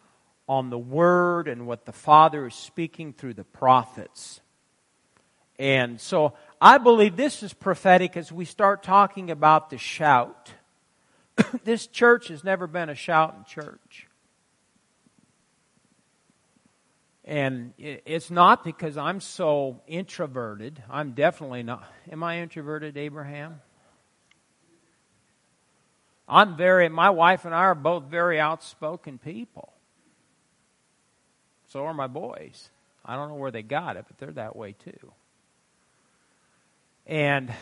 on 0.48 0.70
the 0.70 0.78
Word 0.78 1.48
and 1.48 1.66
what 1.66 1.84
the 1.84 1.92
Father 1.92 2.46
is 2.46 2.54
speaking 2.54 3.12
through 3.12 3.34
the 3.34 3.44
prophets. 3.44 4.40
And 5.58 6.00
so 6.00 6.34
I 6.60 6.78
believe 6.78 7.16
this 7.16 7.42
is 7.42 7.52
prophetic 7.52 8.16
as 8.16 8.32
we 8.32 8.44
start 8.44 8.82
talking 8.82 9.30
about 9.30 9.70
the 9.70 9.78
shout. 9.78 10.52
this 11.64 11.86
church 11.86 12.28
has 12.28 12.44
never 12.44 12.66
been 12.66 12.88
a 12.88 12.94
shouting 12.94 13.44
church. 13.44 14.08
And 17.24 17.72
it's 17.78 18.30
not 18.30 18.64
because 18.64 18.98
I'm 18.98 19.20
so 19.20 19.80
introverted. 19.86 20.82
I'm 20.90 21.12
definitely 21.12 21.62
not. 21.62 21.90
Am 22.12 22.22
I 22.22 22.40
introverted, 22.40 22.98
Abraham? 22.98 23.62
I'm 26.28 26.56
very, 26.56 26.88
my 26.88 27.10
wife 27.10 27.44
and 27.44 27.54
I 27.54 27.58
are 27.58 27.74
both 27.74 28.04
very 28.04 28.40
outspoken 28.40 29.18
people. 29.18 29.73
So 31.74 31.86
are 31.86 31.92
my 31.92 32.06
boys. 32.06 32.70
I 33.04 33.16
don't 33.16 33.30
know 33.30 33.34
where 33.34 33.50
they 33.50 33.64
got 33.64 33.96
it, 33.96 34.04
but 34.06 34.16
they're 34.18 34.30
that 34.34 34.54
way 34.54 34.76
too. 34.78 35.12
And 37.04 37.52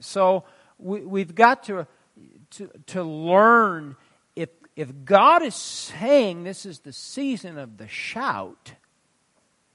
so 0.00 0.44
we, 0.78 1.20
have 1.20 1.34
got 1.34 1.64
to, 1.64 1.86
to, 2.52 2.70
to 2.86 3.02
learn 3.02 3.94
if, 4.34 4.48
if 4.74 5.04
God 5.04 5.42
is 5.42 5.54
saying 5.54 6.44
this 6.44 6.64
is 6.64 6.78
the 6.78 6.94
season 6.94 7.58
of 7.58 7.76
the 7.76 7.88
shout, 7.88 8.72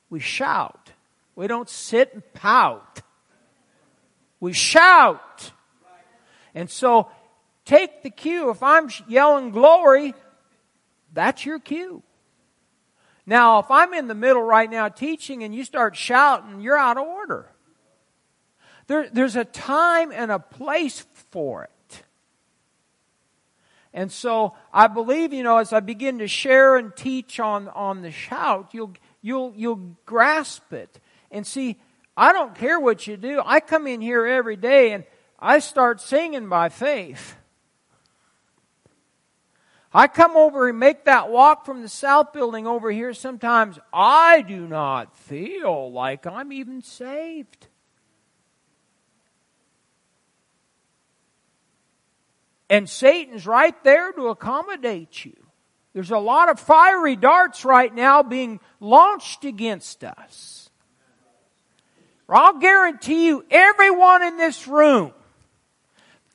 we 0.10 0.20
shout. 0.20 0.92
We 1.36 1.46
don't 1.46 1.70
sit 1.70 2.16
and 2.16 2.24
pout. 2.34 3.04
We 4.40 4.54
shout. 4.54 5.52
And 6.56 6.68
so 6.68 7.12
take 7.64 8.02
the 8.02 8.10
cue. 8.10 8.50
If 8.50 8.64
I'm 8.64 8.90
yelling 9.08 9.52
glory, 9.52 10.16
that's 11.14 11.46
your 11.46 11.60
cue. 11.60 12.02
Now, 13.30 13.60
if 13.60 13.70
I'm 13.70 13.94
in 13.94 14.08
the 14.08 14.16
middle 14.16 14.42
right 14.42 14.72
now 14.72 14.88
teaching 14.88 15.44
and 15.44 15.54
you 15.54 15.66
start 15.66 15.98
shouting, 15.98 16.62
you're 16.62 16.78
out 16.78 16.98
of 16.98 17.06
order. 17.06 17.52
There, 18.88 19.10
there's 19.12 19.36
a 19.36 19.44
time 19.44 20.14
and 20.14 20.32
a 20.32 20.40
place 20.40 21.06
for 21.30 21.66
it. 21.66 22.04
And 23.94 24.10
so 24.12 24.56
I 24.72 24.88
believe, 24.88 25.34
you 25.34 25.44
know, 25.44 25.58
as 25.58 25.74
I 25.74 25.82
begin 25.82 26.20
to 26.20 26.28
share 26.28 26.78
and 26.78 26.96
teach 26.96 27.40
on, 27.40 27.68
on 27.70 28.02
the 28.02 28.12
shout, 28.12 28.70
you'll, 28.72 28.94
you'll, 29.22 29.54
you'll 29.58 29.98
grasp 30.06 30.72
it. 30.72 31.02
And 31.30 31.46
see, 31.46 31.78
I 32.16 32.32
don't 32.32 32.56
care 32.56 32.80
what 32.80 33.08
you 33.08 33.18
do. 33.18 33.42
I 33.46 33.60
come 33.60 33.88
in 33.88 34.00
here 34.00 34.26
every 34.26 34.56
day 34.56 34.94
and 34.94 35.04
I 35.38 35.60
start 35.60 36.00
singing 36.00 36.48
by 36.48 36.70
faith. 36.70 37.36
I 39.98 40.08
come 40.08 40.38
over 40.38 40.70
and 40.70 40.78
make 40.78 41.06
that 41.06 41.32
walk 41.32 41.66
from 41.66 41.82
the 41.82 41.90
south 41.90 42.32
building 42.32 42.68
over 42.68 42.92
here. 42.92 43.16
Sometimes 43.16 43.80
I 43.92 44.44
do 44.44 44.68
not 44.68 45.18
feel 45.18 45.92
like 45.92 46.28
I'm 46.28 46.54
even 46.54 46.84
saved. 46.84 47.66
And 52.70 52.88
Satan's 52.88 53.48
right 53.48 53.84
there 53.84 54.12
to 54.12 54.28
accommodate 54.28 55.26
you. 55.26 55.36
There's 55.94 56.12
a 56.12 56.20
lot 56.20 56.52
of 56.52 56.60
fiery 56.60 57.16
darts 57.16 57.66
right 57.66 57.92
now 57.92 58.22
being 58.22 58.60
launched 58.80 59.46
against 59.46 60.04
us. 60.04 60.70
I'll 62.30 62.60
guarantee 62.60 63.26
you, 63.26 63.46
everyone 63.50 64.22
in 64.22 64.38
this 64.38 64.68
room, 64.68 65.12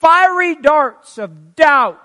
fiery 0.01 0.57
darts 0.57 1.17
of 1.17 1.55
doubt, 1.55 2.01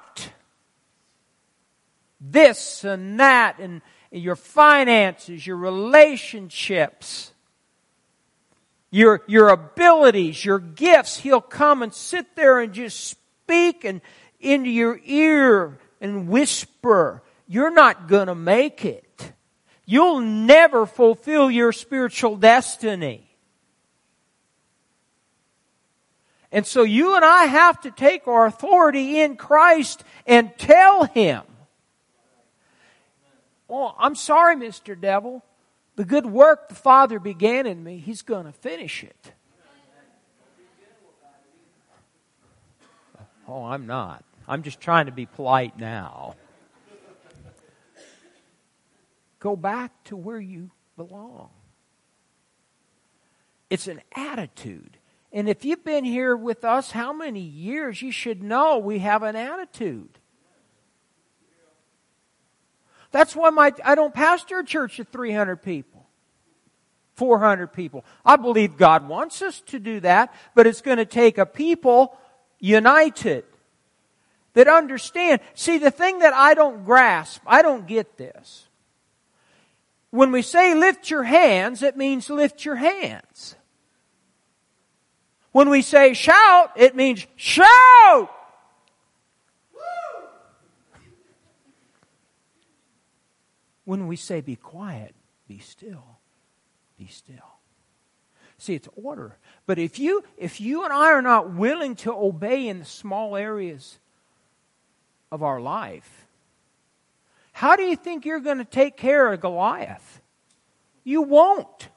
this 2.20 2.84
and 2.84 3.20
that, 3.20 3.60
and 3.60 3.82
your 4.12 4.36
finances, 4.36 5.46
your 5.46 5.58
relationships, 5.58 7.32
your, 8.90 9.24
your 9.28 9.50
abilities, 9.50 10.44
your 10.44 10.60
gifts, 10.60 11.18
he'll 11.18 11.42
come 11.42 11.84
and 11.84 11.94
sit 11.94 12.36
there 12.36 12.60
and 12.60 12.74
just 12.74 13.00
speak 13.00 13.84
and 13.84 14.02
into 14.40 14.70
your 14.70 15.00
ear 15.04 15.80
and 16.00 16.28
whisper, 16.28 17.24
you're 17.48 17.72
not 17.72 18.08
to 18.28 18.36
make 18.36 18.86
it. 18.86 19.34
You'll 19.86 20.20
never 20.20 20.86
fulfill 20.86 21.50
your 21.50 21.72
spiritual 21.72 22.36
destiny. 22.36 23.24
And 26.52 26.66
so 26.66 26.84
you 26.84 27.16
and 27.16 27.26
I 27.26 27.46
have 27.46 27.82
to 27.82 27.92
take 27.92 28.28
our 28.28 28.46
authority 28.46 29.20
in 29.20 29.36
Christ 29.36 30.04
and 30.26 30.52
tell 30.58 31.04
Him, 31.04 31.44
Oh, 33.70 33.94
I'm 33.98 34.16
sorry, 34.16 34.56
Mr. 34.56 35.00
Devil. 35.00 35.44
The 35.96 36.06
good 36.06 36.26
work 36.26 36.70
the 36.70 36.76
Father 36.76 37.20
began 37.20 37.66
in 37.66 37.84
me, 37.84 37.98
He's 37.98 38.22
going 38.22 38.46
to 38.46 38.52
finish 38.52 39.04
it. 39.04 39.34
Oh, 43.48 43.64
I'm 43.64 43.88
not. 43.88 44.24
I'm 44.48 44.62
just 44.62 44.82
trying 44.82 45.06
to 45.06 45.12
be 45.12 45.26
polite 45.26 45.78
now. 45.80 46.36
Go 49.40 49.56
back 49.56 49.92
to 50.06 50.16
where 50.16 50.40
you 50.40 50.72
belong. 50.98 51.50
It's 53.70 53.88
an 53.88 54.02
attitude. 54.16 54.98
And 55.32 55.50
if 55.50 55.66
you've 55.66 55.84
been 55.84 56.04
here 56.04 56.36
with 56.36 56.64
us 56.64 56.92
how 56.92 57.14
many 57.14 57.42
years, 57.42 58.02
you 58.02 58.12
should 58.12 58.42
know 58.42 58.78
we 58.78 59.00
have 59.00 59.24
an 59.24 59.36
attitude. 59.36 60.20
That's 63.12 63.36
why 63.36 63.50
my, 63.50 63.74
I 63.84 63.96
don't 63.96 64.14
pastor 64.14 64.60
a 64.60 64.66
church 64.66 65.00
of 65.00 65.08
300 65.10 65.58
people, 65.58 66.06
400 67.16 67.68
people. 67.68 68.06
I 68.26 68.36
believe 68.36 68.78
God 68.78 69.08
wants 69.08 69.42
us 69.42 69.62
to 69.68 69.80
do 69.80 70.00
that, 70.02 70.34
but 70.56 70.68
it's 70.68 70.82
going 70.82 70.98
to 70.98 71.06
take 71.06 71.38
a 71.38 71.46
people 71.46 72.18
united 72.60 73.46
that 74.54 74.68
understand. 74.68 75.42
See, 75.54 75.78
the 75.78 75.92
thing 75.92 76.20
that 76.20 76.34
I 76.34 76.54
don't 76.54 76.84
grasp, 76.84 77.42
I 77.46 77.62
don't 77.62 77.88
get 77.88 78.18
this. 78.18 78.68
When 80.10 80.32
we 80.32 80.42
say 80.42 80.74
lift 80.74 81.10
your 81.10 81.24
hands, 81.24 81.84
it 81.84 81.98
means 81.98 82.30
lift 82.30 82.66
your 82.66 82.76
hands. 82.76 83.56
When 85.52 85.70
we 85.70 85.82
say 85.82 86.14
shout, 86.14 86.72
it 86.76 86.96
means 86.96 87.26
shout! 87.36 88.32
When 93.88 94.08
we 94.08 94.18
say 94.18 94.42
be 94.42 94.58
quiet, 94.58 95.16
be 95.48 95.60
still, 95.60 96.04
be 97.00 97.08
still. 97.08 97.56
See, 98.58 98.74
it's 98.74 98.90
order. 99.02 99.38
But 99.66 99.80
if 99.80 99.98
you, 99.98 100.26
if 100.38 100.60
you 100.60 100.84
and 100.84 100.92
I 100.92 101.14
are 101.14 101.22
not 101.22 101.54
willing 101.54 101.96
to 101.98 102.12
obey 102.12 102.68
in 102.68 102.80
the 102.80 102.86
small 102.86 103.38
areas 103.38 103.98
of 105.32 105.42
our 105.42 105.62
life, 105.62 106.28
how 107.54 107.78
do 107.78 107.84
you 107.84 107.96
think 107.96 108.26
you're 108.26 108.42
going 108.42 108.58
to 108.58 108.66
take 108.66 108.98
care 108.98 109.32
of 109.32 109.40
Goliath? 109.40 110.20
You 111.06 111.22
won't. 111.22 111.88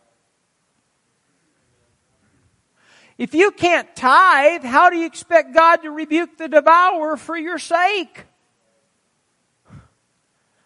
If 3.19 3.35
you 3.35 3.51
can't 3.51 3.97
tithe, 3.97 4.63
how 4.63 4.91
do 4.91 4.97
you 4.97 5.07
expect 5.07 5.55
God 5.55 5.79
to 5.79 5.91
rebuke 5.91 6.39
the 6.39 6.47
devourer 6.47 7.17
for 7.17 7.37
your 7.37 7.59
sake? 7.59 8.27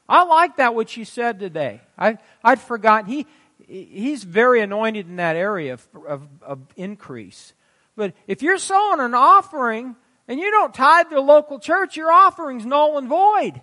I 0.08 0.24
like 0.24 0.56
that 0.56 0.74
what 0.74 0.96
you 0.96 1.04
said 1.04 1.38
today. 1.38 1.80
I, 1.96 2.18
I'd 2.42 2.60
forgotten. 2.60 3.10
He, 3.10 3.26
he's 3.66 4.24
very 4.24 4.60
anointed 4.60 5.08
in 5.08 5.16
that 5.16 5.36
area 5.36 5.74
of, 5.74 5.88
of, 6.06 6.28
of 6.42 6.60
increase. 6.76 7.54
But 7.96 8.12
if 8.26 8.42
you're 8.42 8.58
sowing 8.58 9.00
an 9.00 9.14
offering 9.14 9.96
and 10.28 10.38
you 10.38 10.50
don't 10.50 10.74
tithe 10.74 11.08
to 11.08 11.14
the 11.14 11.20
local 11.20 11.58
church, 11.58 11.96
your 11.96 12.12
offering's 12.12 12.66
null 12.66 12.98
and 12.98 13.08
void. 13.08 13.60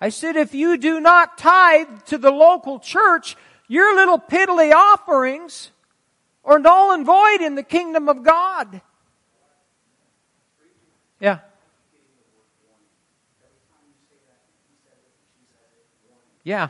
I 0.00 0.08
said, 0.08 0.36
if 0.36 0.54
you 0.54 0.78
do 0.78 0.98
not 0.98 1.36
tithe 1.36 2.04
to 2.06 2.16
the 2.16 2.30
local 2.30 2.78
church, 2.78 3.36
your 3.68 3.94
little 3.94 4.18
piddly 4.18 4.72
offerings 4.72 5.70
are 6.42 6.58
null 6.58 6.92
and 6.92 7.04
void 7.04 7.42
in 7.42 7.54
the 7.54 7.62
kingdom 7.62 8.08
of 8.08 8.22
God. 8.24 8.80
Yeah. 11.20 11.40
Yeah. 16.44 16.68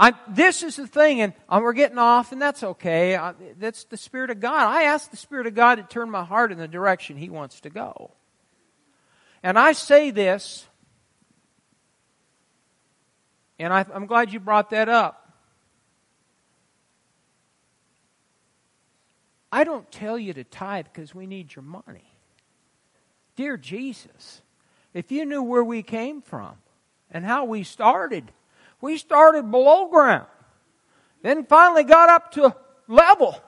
I, 0.00 0.14
this 0.28 0.62
is 0.62 0.76
the 0.76 0.86
thing, 0.86 1.20
and 1.20 1.32
uh, 1.48 1.60
we're 1.62 1.74
getting 1.74 1.98
off, 1.98 2.32
and 2.32 2.42
that's 2.42 2.62
okay. 2.62 3.16
I, 3.16 3.34
that's 3.58 3.84
the 3.84 3.96
Spirit 3.96 4.30
of 4.30 4.40
God. 4.40 4.68
I 4.68 4.84
ask 4.84 5.10
the 5.10 5.16
Spirit 5.16 5.46
of 5.46 5.54
God 5.54 5.76
to 5.76 5.84
turn 5.84 6.10
my 6.10 6.24
heart 6.24 6.50
in 6.50 6.58
the 6.58 6.66
direction 6.66 7.16
He 7.16 7.30
wants 7.30 7.60
to 7.60 7.70
go. 7.70 8.10
And 9.42 9.58
I 9.58 9.72
say 9.72 10.10
this 10.10 10.66
And 13.62 13.72
I, 13.72 13.86
I'm 13.94 14.06
glad 14.06 14.32
you 14.32 14.40
brought 14.40 14.70
that 14.70 14.88
up. 14.88 15.32
I 19.52 19.62
don't 19.62 19.88
tell 19.92 20.18
you 20.18 20.32
to 20.32 20.42
tithe 20.42 20.86
because 20.92 21.14
we 21.14 21.28
need 21.28 21.54
your 21.54 21.62
money. 21.62 22.12
Dear 23.36 23.56
Jesus, 23.56 24.42
if 24.94 25.12
you 25.12 25.24
knew 25.24 25.44
where 25.44 25.62
we 25.62 25.84
came 25.84 26.22
from 26.22 26.56
and 27.08 27.24
how 27.24 27.44
we 27.44 27.62
started, 27.62 28.32
we 28.82 28.98
started 28.98 29.50
below 29.50 29.88
ground, 29.88 30.26
then 31.22 31.46
finally 31.46 31.84
got 31.84 32.10
up 32.10 32.32
to 32.32 32.54
level. 32.88 33.40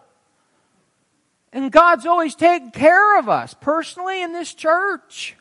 And 1.53 1.71
God's 1.71 2.07
always 2.07 2.35
taken 2.35 2.71
care 2.71 3.19
of 3.19 3.29
us, 3.29 3.53
personally 3.53 4.23
in 4.23 4.33
this 4.33 4.55
church. 4.55 5.37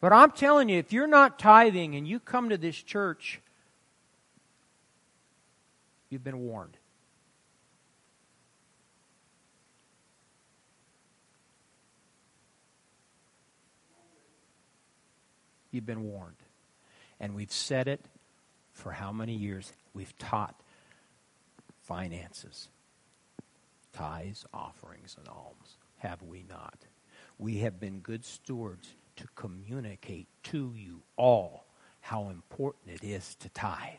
But 0.00 0.12
I'm 0.12 0.30
telling 0.30 0.68
you, 0.68 0.78
if 0.78 0.92
you're 0.92 1.06
not 1.06 1.38
tithing 1.38 1.94
and 1.94 2.06
you 2.06 2.20
come 2.20 2.50
to 2.50 2.58
this 2.58 2.76
church, 2.76 3.40
you've 6.08 6.24
been 6.24 6.40
warned. 6.40 6.76
You've 15.74 15.84
been 15.84 16.04
warned. 16.04 16.36
And 17.18 17.34
we've 17.34 17.50
said 17.50 17.88
it 17.88 18.00
for 18.72 18.92
how 18.92 19.10
many 19.10 19.34
years? 19.34 19.72
We've 19.92 20.16
taught 20.18 20.54
finances, 21.82 22.68
tithes, 23.92 24.46
offerings, 24.54 25.16
and 25.18 25.26
alms. 25.26 25.78
Have 25.98 26.22
we 26.22 26.44
not? 26.48 26.76
We 27.38 27.58
have 27.58 27.80
been 27.80 27.98
good 27.98 28.24
stewards 28.24 28.94
to 29.16 29.26
communicate 29.34 30.28
to 30.44 30.72
you 30.76 31.02
all 31.16 31.66
how 32.02 32.28
important 32.28 33.02
it 33.02 33.04
is 33.04 33.34
to 33.40 33.48
tithe. 33.48 33.94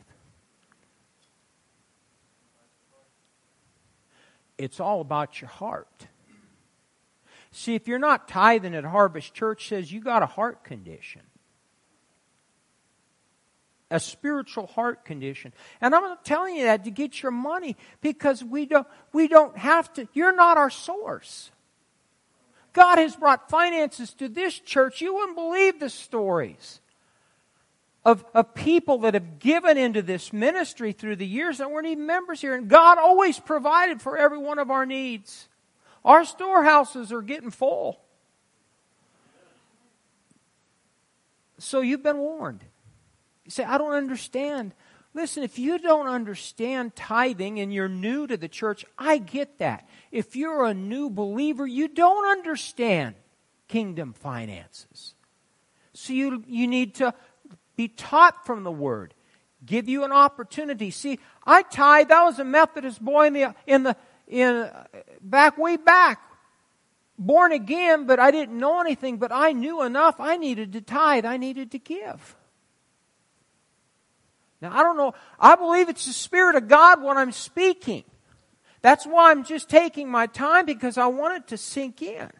It's 4.56 4.80
all 4.80 5.02
about 5.02 5.42
your 5.42 5.50
heart. 5.50 6.06
See, 7.50 7.74
if 7.74 7.86
you're 7.86 7.98
not 7.98 8.28
tithing 8.28 8.74
at 8.74 8.84
Harvest 8.84 9.34
Church, 9.34 9.68
says 9.68 9.92
you 9.92 10.00
got 10.00 10.22
a 10.22 10.26
heart 10.26 10.64
condition 10.64 11.20
a 13.90 14.00
spiritual 14.00 14.66
heart 14.66 15.04
condition. 15.04 15.52
And 15.80 15.94
I'm 15.94 16.02
not 16.02 16.24
telling 16.24 16.56
you 16.56 16.64
that 16.64 16.84
to 16.84 16.90
get 16.90 17.22
your 17.22 17.32
money 17.32 17.76
because 18.00 18.42
we 18.42 18.66
don't, 18.66 18.86
we 19.12 19.28
don't 19.28 19.56
have 19.56 19.92
to. 19.94 20.08
You're 20.12 20.34
not 20.34 20.56
our 20.56 20.70
source. 20.70 21.50
God 22.72 22.98
has 22.98 23.16
brought 23.16 23.48
finances 23.48 24.12
to 24.14 24.28
this 24.28 24.58
church. 24.58 25.00
You 25.00 25.14
wouldn't 25.14 25.36
believe 25.36 25.80
the 25.80 25.88
stories 25.88 26.80
of, 28.04 28.24
of 28.34 28.54
people 28.54 28.98
that 28.98 29.14
have 29.14 29.38
given 29.38 29.78
into 29.78 30.02
this 30.02 30.32
ministry 30.32 30.92
through 30.92 31.16
the 31.16 31.26
years 31.26 31.58
that 31.58 31.70
weren't 31.70 31.86
even 31.86 32.06
members 32.06 32.40
here. 32.40 32.54
And 32.54 32.68
God 32.68 32.98
always 32.98 33.38
provided 33.40 34.02
for 34.02 34.18
every 34.18 34.38
one 34.38 34.58
of 34.58 34.70
our 34.70 34.84
needs. 34.84 35.48
Our 36.04 36.24
storehouses 36.24 37.12
are 37.12 37.22
getting 37.22 37.50
full. 37.50 38.00
So 41.58 41.80
you've 41.80 42.02
been 42.02 42.18
warned. 42.18 42.62
You 43.46 43.50
say, 43.50 43.64
I 43.64 43.78
don't 43.78 43.94
understand. 43.94 44.74
Listen, 45.14 45.42
if 45.42 45.58
you 45.58 45.78
don't 45.78 46.08
understand 46.08 46.94
tithing 46.94 47.58
and 47.60 47.72
you're 47.72 47.88
new 47.88 48.26
to 48.26 48.36
the 48.36 48.48
church, 48.48 48.84
I 48.98 49.16
get 49.16 49.58
that. 49.60 49.88
If 50.12 50.36
you're 50.36 50.66
a 50.66 50.74
new 50.74 51.08
believer, 51.08 51.66
you 51.66 51.88
don't 51.88 52.26
understand 52.26 53.14
kingdom 53.68 54.12
finances. 54.12 55.14
So 55.94 56.12
you, 56.12 56.44
you 56.46 56.66
need 56.66 56.96
to 56.96 57.14
be 57.76 57.88
taught 57.88 58.44
from 58.44 58.64
the 58.64 58.70
word. 58.70 59.14
Give 59.64 59.88
you 59.88 60.04
an 60.04 60.12
opportunity. 60.12 60.90
See, 60.90 61.18
I 61.46 61.62
tithe. 61.62 62.10
I 62.10 62.24
was 62.24 62.38
a 62.38 62.44
Methodist 62.44 63.00
boy 63.00 63.28
in 63.28 63.32
the, 63.32 63.54
in 63.66 63.82
the, 63.84 63.96
in, 64.26 64.48
uh, 64.48 64.86
back 65.22 65.56
way 65.56 65.76
back. 65.76 66.20
Born 67.18 67.52
again, 67.52 68.06
but 68.06 68.20
I 68.20 68.30
didn't 68.30 68.58
know 68.58 68.80
anything, 68.80 69.16
but 69.16 69.32
I 69.32 69.52
knew 69.52 69.82
enough. 69.82 70.16
I 70.20 70.36
needed 70.36 70.74
to 70.74 70.82
tithe. 70.82 71.24
I 71.24 71.38
needed 71.38 71.70
to 71.70 71.78
give. 71.78 72.36
Now, 74.60 74.72
I 74.72 74.82
don't 74.82 74.96
know. 74.96 75.14
I 75.38 75.54
believe 75.54 75.88
it's 75.88 76.06
the 76.06 76.12
Spirit 76.12 76.56
of 76.56 76.68
God 76.68 77.02
when 77.02 77.18
I'm 77.18 77.32
speaking. 77.32 78.04
That's 78.80 79.04
why 79.04 79.30
I'm 79.30 79.44
just 79.44 79.68
taking 79.68 80.10
my 80.10 80.26
time 80.26 80.66
because 80.66 80.96
I 80.96 81.06
want 81.06 81.36
it 81.36 81.48
to 81.48 81.56
sink 81.56 82.02
in. 82.02 82.30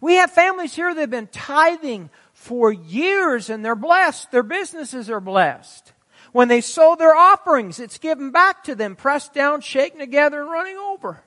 We 0.00 0.14
have 0.14 0.30
families 0.30 0.74
here 0.76 0.94
that 0.94 1.00
have 1.00 1.10
been 1.10 1.28
tithing 1.28 2.10
for 2.32 2.72
years 2.72 3.48
and 3.48 3.64
they're 3.64 3.74
blessed. 3.74 4.30
Their 4.30 4.42
businesses 4.42 5.08
are 5.08 5.20
blessed. 5.20 5.92
When 6.32 6.48
they 6.48 6.60
sow 6.60 6.96
their 6.96 7.14
offerings, 7.14 7.78
it's 7.78 7.98
given 7.98 8.30
back 8.30 8.64
to 8.64 8.74
them, 8.74 8.96
pressed 8.96 9.32
down, 9.32 9.60
shaken 9.60 10.00
together, 10.00 10.42
and 10.42 10.50
running 10.50 10.76
over. 10.76 11.22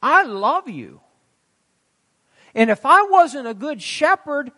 I 0.00 0.22
love 0.22 0.68
you. 0.68 1.00
And 2.54 2.70
if 2.70 2.86
I 2.86 3.02
wasn't 3.02 3.48
a 3.48 3.54
good 3.54 3.82
shepherd, 3.82 4.52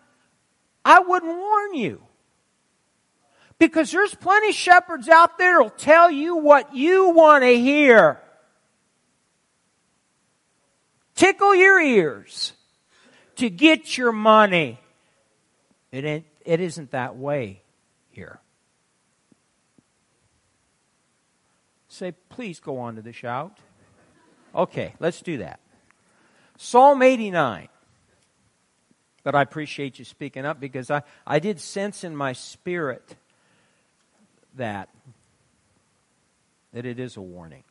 I 0.85 1.01
wouldn't 1.01 1.37
warn 1.37 1.75
you. 1.75 2.03
Because 3.59 3.93
there's 3.93 4.15
plenty 4.15 4.49
of 4.49 4.55
shepherds 4.55 5.09
out 5.09 5.39
there 5.39 5.61
who'll 5.61 5.71
tell 5.71 6.11
you 6.11 6.37
what 6.37 6.75
you 6.75 7.11
want 7.11 7.45
to 7.45 7.59
hear. 7.59 8.21
Tickle 11.15 11.55
your 11.55 11.81
ears 11.81 12.53
to 13.37 13.49
get 13.49 13.97
your 13.97 14.13
money. 14.13 14.81
It, 15.93 16.05
ain't, 16.05 16.27
it 16.45 16.61
isn't 16.61 16.91
that 16.91 17.17
way 17.17 17.63
here. 18.11 18.41
Say, 21.89 22.13
please 22.29 22.59
go 22.59 22.79
on 22.81 22.97
to 22.97 23.03
the 23.03 23.13
shout. 23.13 23.57
Okay, 24.55 24.95
let's 24.99 25.23
do 25.23 25.39
that. 25.39 25.61
Psalm 26.57 27.03
89. 27.03 27.69
But 29.23 29.35
I 29.35 29.43
appreciate 29.43 29.99
you 29.99 30.05
speaking 30.05 30.45
up 30.45 30.61
because 30.61 30.91
I, 30.91 31.03
I 31.27 31.39
did 31.39 31.61
sense 31.61 32.05
in 32.05 32.15
my 32.17 32.33
spirit 32.33 33.17
that, 34.57 34.89
that 36.73 36.87
it 36.87 36.99
is 36.99 37.17
a 37.17 37.21
warning. 37.21 37.65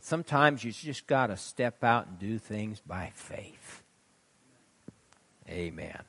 Sometimes 0.00 0.64
you 0.64 0.72
just 0.72 1.06
got 1.06 1.28
to 1.28 1.36
step 1.36 1.84
out 1.84 2.06
and 2.06 2.18
do 2.18 2.38
things 2.38 2.80
by 2.80 3.12
faith. 3.14 3.82
Amen. 5.48 6.02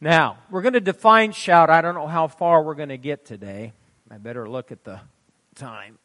Now, 0.00 0.38
we're 0.50 0.62
going 0.62 0.74
to 0.74 0.80
define 0.80 1.32
shout. 1.32 1.70
I 1.70 1.80
don't 1.80 1.94
know 1.94 2.06
how 2.06 2.28
far 2.28 2.62
we're 2.62 2.74
going 2.74 2.90
to 2.90 2.98
get 2.98 3.24
today. 3.24 3.72
I 4.10 4.18
better 4.18 4.48
look 4.48 4.70
at 4.70 4.84
the 4.84 5.00
time. 5.54 5.98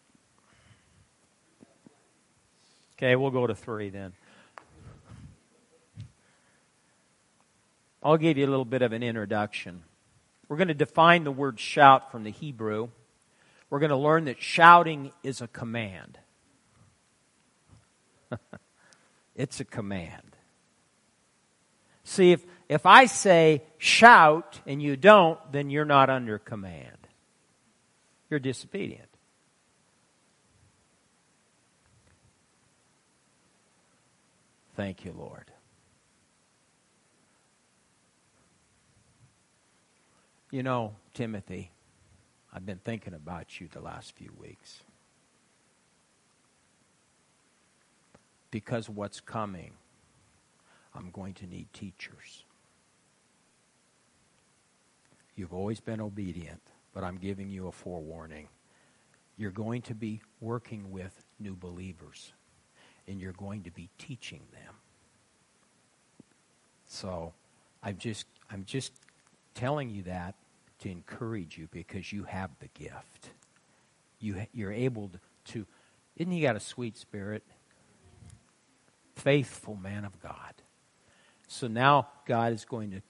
Okay, 2.97 3.15
we'll 3.15 3.31
go 3.31 3.45
to 3.45 3.55
three 3.55 3.89
then. 3.89 4.13
I'll 8.01 8.17
give 8.17 8.37
you 8.37 8.45
a 8.45 8.49
little 8.49 8.65
bit 8.65 8.81
of 8.81 8.93
an 8.93 9.03
introduction. 9.03 9.83
We're 10.47 10.57
going 10.57 10.69
to 10.69 10.73
define 10.73 11.23
the 11.23 11.31
word 11.31 11.59
shout 11.59 12.11
from 12.11 12.23
the 12.23 12.31
Hebrew. 12.31 12.89
We're 13.69 13.79
going 13.79 13.91
to 13.91 13.97
learn 13.97 14.25
that 14.25 14.41
shouting 14.41 15.11
is 15.21 15.41
a 15.41 15.47
command. 15.47 16.17
it's 19.35 19.59
a 19.59 19.65
command. 19.65 20.35
See, 22.03 22.31
if, 22.31 22.43
if 22.67 22.85
I 22.85 23.05
say 23.05 23.61
shout 23.77 24.59
and 24.65 24.81
you 24.81 24.95
don't, 24.95 25.39
then 25.51 25.69
you're 25.69 25.85
not 25.85 26.09
under 26.09 26.39
command. 26.39 26.97
You're 28.29 28.39
disobedient. 28.39 29.09
Thank 34.75 35.03
you, 35.03 35.11
Lord. 35.11 35.51
You 40.51 40.63
know, 40.63 40.95
Timothy, 41.13 41.71
I've 42.51 42.65
been 42.65 42.79
thinking 42.83 43.13
about 43.13 43.59
you 43.61 43.67
the 43.71 43.81
last 43.81 44.15
few 44.15 44.31
weeks. 44.39 44.81
Because 48.49 48.89
what's 48.89 49.19
coming, 49.19 49.73
I'm 50.95 51.11
going 51.11 51.35
to 51.35 51.45
need 51.45 51.67
teachers. 51.71 52.43
You've 55.35 55.53
always 55.53 55.79
been 55.79 56.01
obedient, 56.01 56.61
but 56.95 57.03
I'm 57.03 57.17
giving 57.17 57.51
you 57.51 57.67
a 57.67 57.71
forewarning. 57.71 58.47
You're 59.37 59.51
going 59.51 59.83
to 59.83 59.93
be 59.93 60.21
working 60.41 60.91
with 60.91 61.13
new 61.39 61.55
believers, 61.55 62.33
and 63.07 63.21
you're 63.21 63.33
going 63.33 63.63
to 63.63 63.71
be 63.71 63.87
teaching 63.99 64.41
them. 64.51 64.73
So, 66.87 67.33
I'm 67.83 67.97
just 67.97 68.25
I'm 68.51 68.65
just 68.65 68.91
telling 69.53 69.91
you 69.91 70.01
that 70.03 70.33
to 70.79 70.89
encourage 70.89 71.57
you 71.57 71.67
because 71.71 72.11
you 72.11 72.23
have 72.23 72.51
the 72.59 72.67
gift. 72.73 73.31
You, 74.19 74.45
you're 74.53 74.71
able 74.71 75.11
to, 75.45 75.65
isn't 76.15 76.31
he 76.31 76.41
got 76.41 76.55
a 76.55 76.59
sweet 76.59 76.97
spirit? 76.97 77.43
faithful 79.19 79.75
man 79.75 80.05
of 80.05 80.19
God. 80.21 80.53
So 81.47 81.67
now 81.67 82.07
God 82.25 82.53
is 82.53 82.65
going 82.65 82.91
to 82.91 83.01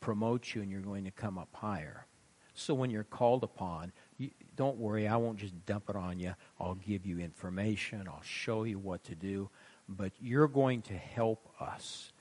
promote 0.00 0.54
you 0.54 0.62
and 0.62 0.70
you're 0.70 0.80
going 0.80 1.04
to 1.04 1.10
come 1.10 1.38
up 1.38 1.48
higher. 1.52 2.06
So 2.54 2.74
when 2.74 2.90
you're 2.90 3.04
called 3.04 3.42
upon, 3.42 3.92
you, 4.18 4.30
don't 4.56 4.78
worry, 4.78 5.08
I 5.08 5.16
won't 5.16 5.38
just 5.38 5.66
dump 5.66 5.88
it 5.88 5.96
on 5.96 6.18
you. 6.18 6.34
I'll 6.58 6.74
give 6.74 7.06
you 7.06 7.18
information, 7.18 8.06
I'll 8.06 8.22
show 8.22 8.64
you 8.64 8.78
what 8.78 9.04
to 9.04 9.14
do, 9.14 9.50
but 9.88 10.12
you're 10.20 10.48
going 10.48 10.82
to 10.82 10.94
help 10.94 11.48
us 11.60 12.12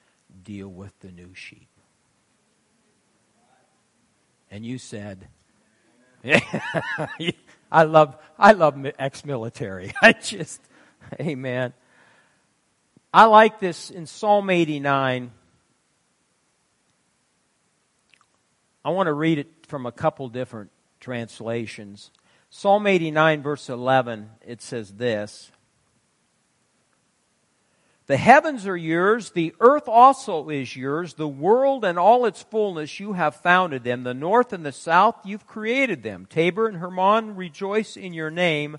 deal 0.43 0.69
with 0.69 0.97
the 1.01 1.11
new 1.11 1.33
sheep. 1.33 1.67
And 4.51 4.65
you 4.65 4.77
said, 4.77 5.27
I 7.71 7.83
love 7.83 8.17
I 8.37 8.53
love 8.53 8.85
ex-military. 8.97 9.93
I 10.01 10.13
just 10.13 10.61
amen. 11.19 11.73
I 13.13 13.25
like 13.25 13.59
this 13.59 13.89
in 13.89 14.05
Psalm 14.05 14.49
89. 14.49 15.31
I 18.85 18.89
want 18.91 19.07
to 19.07 19.13
read 19.13 19.39
it 19.39 19.47
from 19.67 19.85
a 19.85 19.91
couple 19.91 20.29
different 20.29 20.71
translations. 20.99 22.11
Psalm 22.49 22.87
89 22.87 23.43
verse 23.43 23.69
11 23.69 24.29
it 24.45 24.61
says 24.61 24.93
this 24.93 25.51
the 28.09 28.17
heavens 28.17 28.65
are 28.65 28.75
yours, 28.75 29.29
the 29.29 29.53
earth 29.59 29.87
also 29.87 30.49
is 30.49 30.75
yours, 30.75 31.13
the 31.13 31.27
world 31.27 31.85
and 31.85 31.99
all 31.99 32.25
its 32.25 32.41
fullness 32.41 32.99
you 32.99 33.13
have 33.13 33.35
founded 33.35 33.83
them, 33.83 34.01
the 34.01 34.15
north 34.15 34.51
and 34.51 34.65
the 34.65 34.71
south 34.71 35.17
you've 35.23 35.45
created 35.45 36.01
them. 36.01 36.25
Tabor 36.25 36.67
and 36.67 36.77
Hermon 36.77 37.35
rejoice 37.35 37.95
in 37.95 38.15
your 38.15 38.31
name. 38.31 38.77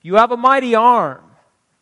You 0.00 0.14
have 0.14 0.30
a 0.30 0.36
mighty 0.36 0.76
arm. 0.76 1.24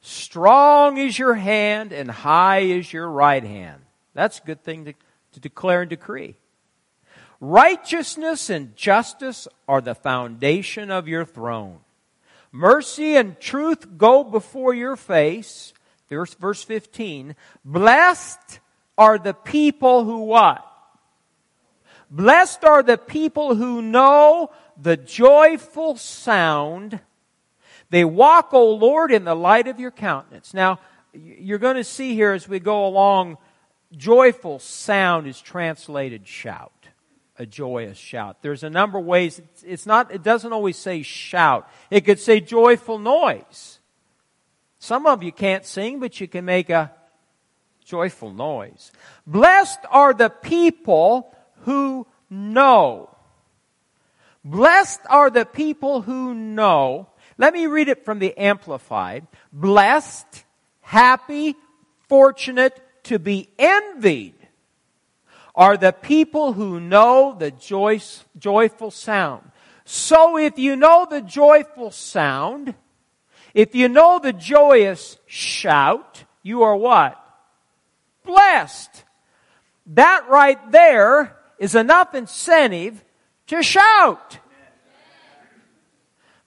Strong 0.01 0.97
is 0.97 1.19
your 1.19 1.35
hand 1.35 1.93
and 1.93 2.11
high 2.11 2.61
is 2.61 2.91
your 2.91 3.11
right 3.11 3.45
hand. 3.45 3.83
That's 4.15 4.39
a 4.39 4.47
good 4.47 4.65
thing 4.65 4.87
to, 4.87 4.95
to 5.33 5.41
declare 5.41 5.83
and 5.83 5.91
decree. 5.91 6.37
Righteousness 7.43 8.49
and 8.49 8.75
justice 8.75 9.47
are 9.69 9.83
the 9.83 9.95
foundation 9.95 10.91
of 10.91 11.09
your 11.09 11.27
throne. 11.27 11.81
Mercy 12.53 13.17
and 13.17 13.39
truth 13.39 13.99
go 13.99 14.25
before 14.25 14.73
your 14.73 14.97
face. 14.97 15.75
Verse, 16.09 16.35
verse 16.35 16.63
15. 16.63 17.35
Blessed 17.65 18.61
are 18.97 19.19
the 19.19 19.35
people 19.35 20.05
who 20.05 20.25
what? 20.25 20.65
Blessed 22.11 22.65
are 22.65 22.83
the 22.83 22.99
people 22.99 23.55
who 23.55 23.83
know 23.83 24.51
the 24.81 24.97
joyful 24.97 25.97
sound. 25.97 27.01
They 27.91 28.05
walk, 28.05 28.53
O 28.53 28.75
Lord, 28.75 29.13
in 29.13 29.25
the 29.25 29.35
light 29.35 29.67
of 29.67 29.81
your 29.81 29.91
countenance. 29.91 30.55
Now, 30.55 30.79
you're 31.13 31.59
going 31.59 31.77
to 31.77 31.85
see 31.85 32.15
here 32.15 32.33
as 32.33 32.49
we 32.49 32.61
go 32.61 32.87
along, 32.87 33.39
joyful 33.97 34.59
sound 34.59 35.27
is 35.27 35.41
translated 35.41 36.27
shout. 36.27 36.73
A 37.39 37.45
joyous 37.45 37.99
shout. 37.99 38.41
There's 38.41 38.63
a 38.63 38.71
number 38.71 38.99
of 38.99 39.05
ways. 39.05 39.43
It's 39.65 39.85
not, 39.85 40.13
it 40.13 40.23
doesn't 40.23 40.53
always 40.53 40.77
say 40.77 41.03
shout. 41.03 41.69
It 41.91 42.07
could 42.07 42.19
say 42.19 42.41
joyful 42.41 42.99
noise. 42.99 43.76
Some 44.87 45.05
of 45.05 45.25
you 45.25 45.33
can't 45.33 45.67
sing, 45.67 45.99
but 45.99 46.21
you 46.21 46.29
can 46.29 46.45
make 46.45 46.71
a 46.71 46.93
joyful 47.85 48.33
noise. 48.33 48.93
Blessed 49.27 49.81
are 49.91 50.15
the 50.15 50.31
people 50.31 51.35
who 51.65 52.07
know. 52.31 53.11
Blessed 54.45 55.01
are 55.11 55.29
the 55.29 55.45
people 55.45 56.03
who 56.03 56.35
know. 56.35 57.09
Let 57.37 57.53
me 57.53 57.67
read 57.67 57.89
it 57.89 58.05
from 58.05 58.21
the 58.21 58.39
Amplified. 58.39 59.27
Blessed, 59.53 60.45
happy, 60.83 61.57
fortunate, 62.09 62.81
to 63.07 63.19
be 63.19 63.49
envied 63.59 64.35
are 65.57 65.77
the 65.77 65.93
people 65.95 66.53
who 66.53 66.79
know 66.79 67.35
the 67.37 67.51
joy, 67.51 67.99
joyful 68.39 68.93
sound. 68.93 69.51
So 69.85 70.39
if 70.39 70.61
you 70.61 70.77
know 70.77 71.09
the 71.11 71.23
joyful 71.23 71.91
sound, 71.91 72.77
if 73.57 73.75
you 73.75 73.89
know 73.89 74.19
the 74.19 74.35
joyous 74.35 75.17
shout, 75.25 76.25
you 76.43 76.65
are 76.65 76.77
what? 76.77 77.19
Blessed. 78.23 79.03
That 79.87 80.29
right 80.29 80.71
there 80.71 81.35
is 81.59 81.75
enough 81.75 82.15
incentive 82.15 83.03
to 83.47 83.63
shout. 83.63 84.39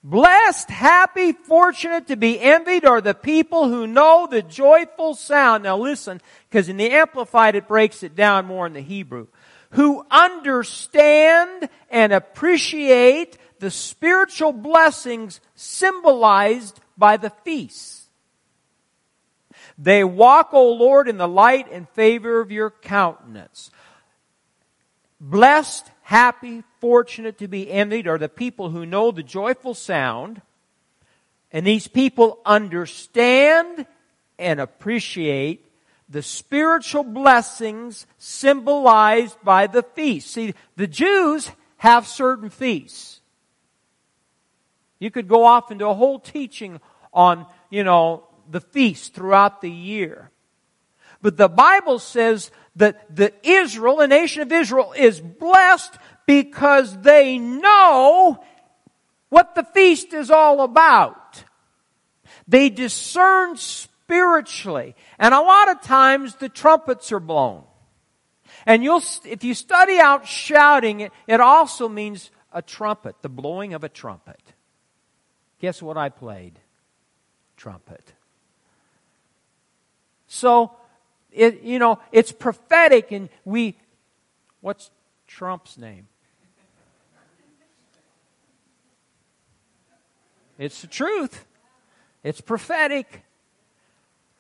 Blessed, 0.04 0.70
happy, 0.70 1.32
fortunate 1.32 2.06
to 2.10 2.16
be 2.16 2.40
envied 2.40 2.86
are 2.86 3.02
the 3.02 3.16
people 3.16 3.68
who 3.68 3.88
know 3.88 4.28
the 4.30 4.44
joyful 4.44 5.16
sound. 5.16 5.64
Now 5.64 5.80
listen, 5.80 6.22
because 6.48 6.70
in 6.70 6.78
the 6.78 6.92
Amplified 6.92 7.56
it 7.56 7.68
breaks 7.68 8.04
it 8.04 8.16
down 8.16 8.46
more 8.46 8.68
in 8.68 8.74
the 8.74 8.82
Hebrew. 8.82 9.26
Who 9.72 10.06
understand 10.12 11.70
and 11.90 12.14
appreciate 12.14 13.40
the 13.58 13.72
spiritual 13.72 14.54
blessings 14.54 15.42
symbolized 15.56 16.80
by 17.00 17.18
the 17.18 17.30
feasts. 17.30 18.08
They 19.78 20.04
walk, 20.04 20.50
O 20.54 20.74
Lord, 20.74 21.08
in 21.08 21.18
the 21.18 21.28
light 21.28 21.72
and 21.72 21.88
favor 21.90 22.42
of 22.42 22.52
your 22.52 22.70
countenance. 22.70 23.72
Blessed, 25.22 25.90
happy, 26.02 26.64
fortunate 26.80 27.38
to 27.40 27.48
be 27.48 27.72
envied 27.72 28.08
are 28.08 28.18
the 28.18 28.30
people 28.30 28.70
who 28.70 28.86
know 28.86 29.12
the 29.12 29.24
joyful 29.24 29.74
sound, 29.74 30.42
and 31.52 31.66
these 31.66 31.88
people 31.88 32.40
understand 32.46 33.86
and 34.38 34.60
appreciate 34.60 35.66
the 36.08 36.24
spiritual 36.24 37.04
blessings 37.04 38.08
symbolized 38.18 39.38
by 39.44 39.68
the 39.68 39.84
feast. 39.84 40.32
See, 40.32 40.54
the 40.76 40.88
Jews 40.88 41.52
have 41.78 42.08
certain 42.08 42.50
feasts. 42.50 43.22
You 45.00 45.12
could 45.12 45.28
go 45.28 45.46
off 45.46 45.72
into 45.72 45.88
a 45.88 45.94
whole 45.94 46.20
teaching 46.20 46.82
on, 47.14 47.46
you 47.70 47.84
know, 47.84 48.28
the 48.50 48.62
feast 48.62 49.14
throughout 49.14 49.62
the 49.62 49.72
year. 49.72 50.32
But 51.22 51.38
the 51.38 51.50
Bible 51.50 52.00
says 52.00 52.52
that 52.76 53.16
the 53.16 53.34
Israel, 53.44 53.98
the 53.98 54.08
nation 54.08 54.42
of 54.42 54.52
Israel, 54.52 54.94
is 54.96 55.20
blessed 55.20 55.98
because 56.26 57.02
they 57.02 57.38
know 57.38 58.44
what 59.30 59.56
the 59.56 59.64
feast 59.64 60.14
is 60.14 60.32
all 60.32 60.62
about. 60.62 61.44
They 62.48 62.70
discern 62.70 63.58
spiritually. 63.58 64.96
And 65.20 65.34
a 65.34 65.42
lot 65.42 65.70
of 65.70 65.82
times 65.82 66.36
the 66.36 66.50
trumpets 66.50 67.12
are 67.12 67.20
blown. 67.20 67.64
And 68.66 68.84
you'll, 68.84 69.04
if 69.26 69.44
you 69.44 69.54
study 69.54 70.00
out 70.00 70.28
shouting, 70.28 71.10
it, 71.28 71.40
also 71.40 71.88
means 71.88 72.32
a 72.52 72.62
trumpet, 72.62 73.16
the 73.22 73.30
blowing 73.30 73.74
of 73.74 73.84
a 73.84 73.90
trumpet. 73.90 74.42
Guess 75.60 75.82
what 75.82 75.98
I 75.98 76.10
played? 76.10 76.60
Trumpet. 77.60 78.14
So, 80.28 80.72
it, 81.30 81.62
you 81.62 81.78
know, 81.78 82.00
it's 82.14 82.32
prophetic 82.32 83.12
and 83.12 83.28
we, 83.44 83.76
what's 84.62 84.90
Trump's 85.28 85.78
name? 85.78 86.08
It's 90.58 90.82
the 90.82 90.88
truth. 90.88 91.46
It's 92.24 92.40
prophetic. 92.40 93.24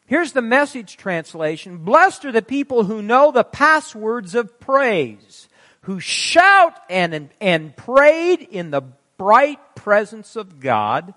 Here's 0.06 0.32
the 0.32 0.42
message 0.42 0.96
translation. 0.96 1.80
Blessed 1.80 2.24
are 2.24 2.32
the 2.32 2.42
people 2.42 2.86
who 2.86 3.02
know 3.02 3.32
the 3.32 3.44
passwords 3.44 4.34
of 4.34 4.62
praise, 4.62 5.50
who 5.82 6.00
shout 6.00 6.74
and, 6.90 7.30
and 7.42 7.76
prayed 7.76 8.42
in 8.42 8.72
the 8.72 8.84
bright 9.18 9.60
presence 9.76 10.38
of 10.38 10.62
God, 10.62 11.14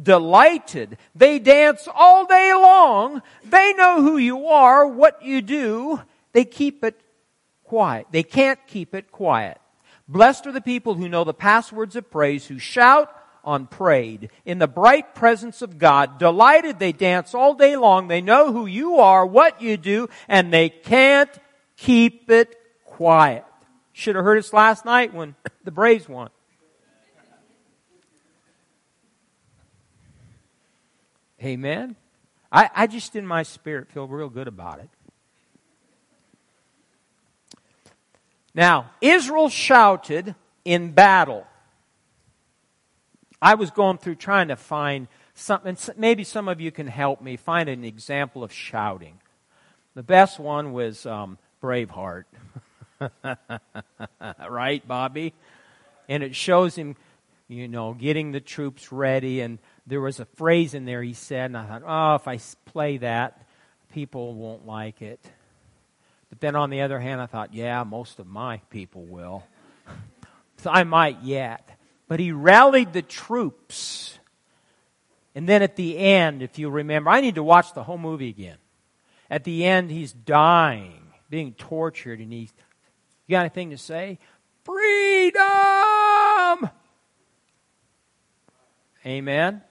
delighted. 0.00 0.98
They 1.14 1.38
dance 1.38 1.88
all 1.92 2.26
day 2.26 2.52
long. 2.54 3.22
They 3.44 3.72
know 3.74 4.02
who 4.02 4.16
you 4.16 4.46
are, 4.48 4.86
what 4.86 5.22
you 5.22 5.42
do. 5.42 6.00
They 6.32 6.44
keep 6.44 6.84
it 6.84 7.00
quiet. 7.64 8.06
They 8.10 8.22
can't 8.22 8.58
keep 8.66 8.94
it 8.94 9.12
quiet. 9.12 9.58
Blessed 10.06 10.46
are 10.46 10.52
the 10.52 10.60
people 10.60 10.94
who 10.94 11.08
know 11.08 11.24
the 11.24 11.32
passwords 11.32 11.96
of 11.96 12.10
praise, 12.10 12.46
who 12.46 12.58
shout 12.58 13.10
on 13.42 13.66
prayed 13.66 14.30
in 14.44 14.58
the 14.58 14.68
bright 14.68 15.14
presence 15.14 15.62
of 15.62 15.78
God. 15.78 16.18
Delighted, 16.18 16.78
they 16.78 16.92
dance 16.92 17.34
all 17.34 17.54
day 17.54 17.76
long. 17.76 18.08
They 18.08 18.20
know 18.20 18.52
who 18.52 18.66
you 18.66 18.96
are, 18.98 19.24
what 19.24 19.62
you 19.62 19.76
do, 19.76 20.08
and 20.28 20.52
they 20.52 20.68
can't 20.68 21.30
keep 21.76 22.30
it 22.30 22.56
quiet. 22.84 23.44
Should 23.92 24.16
have 24.16 24.24
heard 24.24 24.38
us 24.38 24.52
last 24.52 24.84
night 24.84 25.14
when 25.14 25.34
the 25.62 25.70
Braves 25.70 26.08
won. 26.08 26.30
Amen. 31.44 31.96
I, 32.50 32.70
I 32.74 32.86
just 32.86 33.16
in 33.16 33.26
my 33.26 33.42
spirit 33.42 33.90
feel 33.90 34.06
real 34.06 34.30
good 34.30 34.48
about 34.48 34.78
it. 34.78 34.88
Now, 38.54 38.90
Israel 39.00 39.48
shouted 39.48 40.34
in 40.64 40.92
battle. 40.92 41.46
I 43.42 43.56
was 43.56 43.70
going 43.70 43.98
through 43.98 44.14
trying 44.14 44.48
to 44.48 44.56
find 44.56 45.08
something. 45.34 45.76
Maybe 45.96 46.24
some 46.24 46.48
of 46.48 46.60
you 46.60 46.70
can 46.70 46.86
help 46.86 47.20
me 47.20 47.36
find 47.36 47.68
an 47.68 47.84
example 47.84 48.42
of 48.42 48.52
shouting. 48.52 49.18
The 49.94 50.02
best 50.02 50.38
one 50.38 50.72
was 50.72 51.04
um, 51.04 51.36
Braveheart. 51.62 52.24
right, 54.48 54.86
Bobby? 54.86 55.34
And 56.08 56.22
it 56.22 56.34
shows 56.34 56.76
him, 56.76 56.96
you 57.48 57.68
know, 57.68 57.92
getting 57.92 58.32
the 58.32 58.40
troops 58.40 58.92
ready. 58.92 59.40
And 59.40 59.58
there 59.86 60.00
was 60.00 60.20
a 60.20 60.24
phrase 60.24 60.74
in 60.74 60.84
there 60.84 61.02
he 61.02 61.12
said, 61.12 61.46
and 61.46 61.56
I 61.56 61.66
thought, 61.66 61.82
oh, 61.86 62.14
if 62.14 62.28
I 62.28 62.38
play 62.70 62.98
that, 62.98 63.46
people 63.92 64.34
won't 64.34 64.66
like 64.66 65.02
it. 65.02 65.20
But 66.30 66.40
then 66.40 66.56
on 66.56 66.70
the 66.70 66.80
other 66.80 66.98
hand, 66.98 67.20
I 67.20 67.26
thought, 67.26 67.54
yeah, 67.54 67.84
most 67.84 68.18
of 68.18 68.26
my 68.26 68.58
people 68.70 69.02
will. 69.02 69.44
so 70.58 70.70
I 70.70 70.84
might 70.84 71.22
yet. 71.22 71.68
But 72.08 72.18
he 72.18 72.32
rallied 72.32 72.92
the 72.92 73.02
troops. 73.02 74.18
And 75.34 75.48
then 75.48 75.62
at 75.62 75.76
the 75.76 75.98
end, 75.98 76.42
if 76.42 76.58
you 76.58 76.70
remember, 76.70 77.10
I 77.10 77.20
need 77.20 77.34
to 77.36 77.42
watch 77.42 77.74
the 77.74 77.82
whole 77.82 77.98
movie 77.98 78.30
again. 78.30 78.56
At 79.30 79.44
the 79.44 79.64
end, 79.64 79.90
he's 79.90 80.12
dying, 80.12 81.02
being 81.28 81.54
tortured, 81.54 82.20
and 82.20 82.32
he's, 82.32 82.52
you 83.26 83.34
got 83.34 83.40
anything 83.40 83.70
to 83.70 83.78
say? 83.78 84.18
Freedom! 84.64 85.40
Amen. 89.06 89.62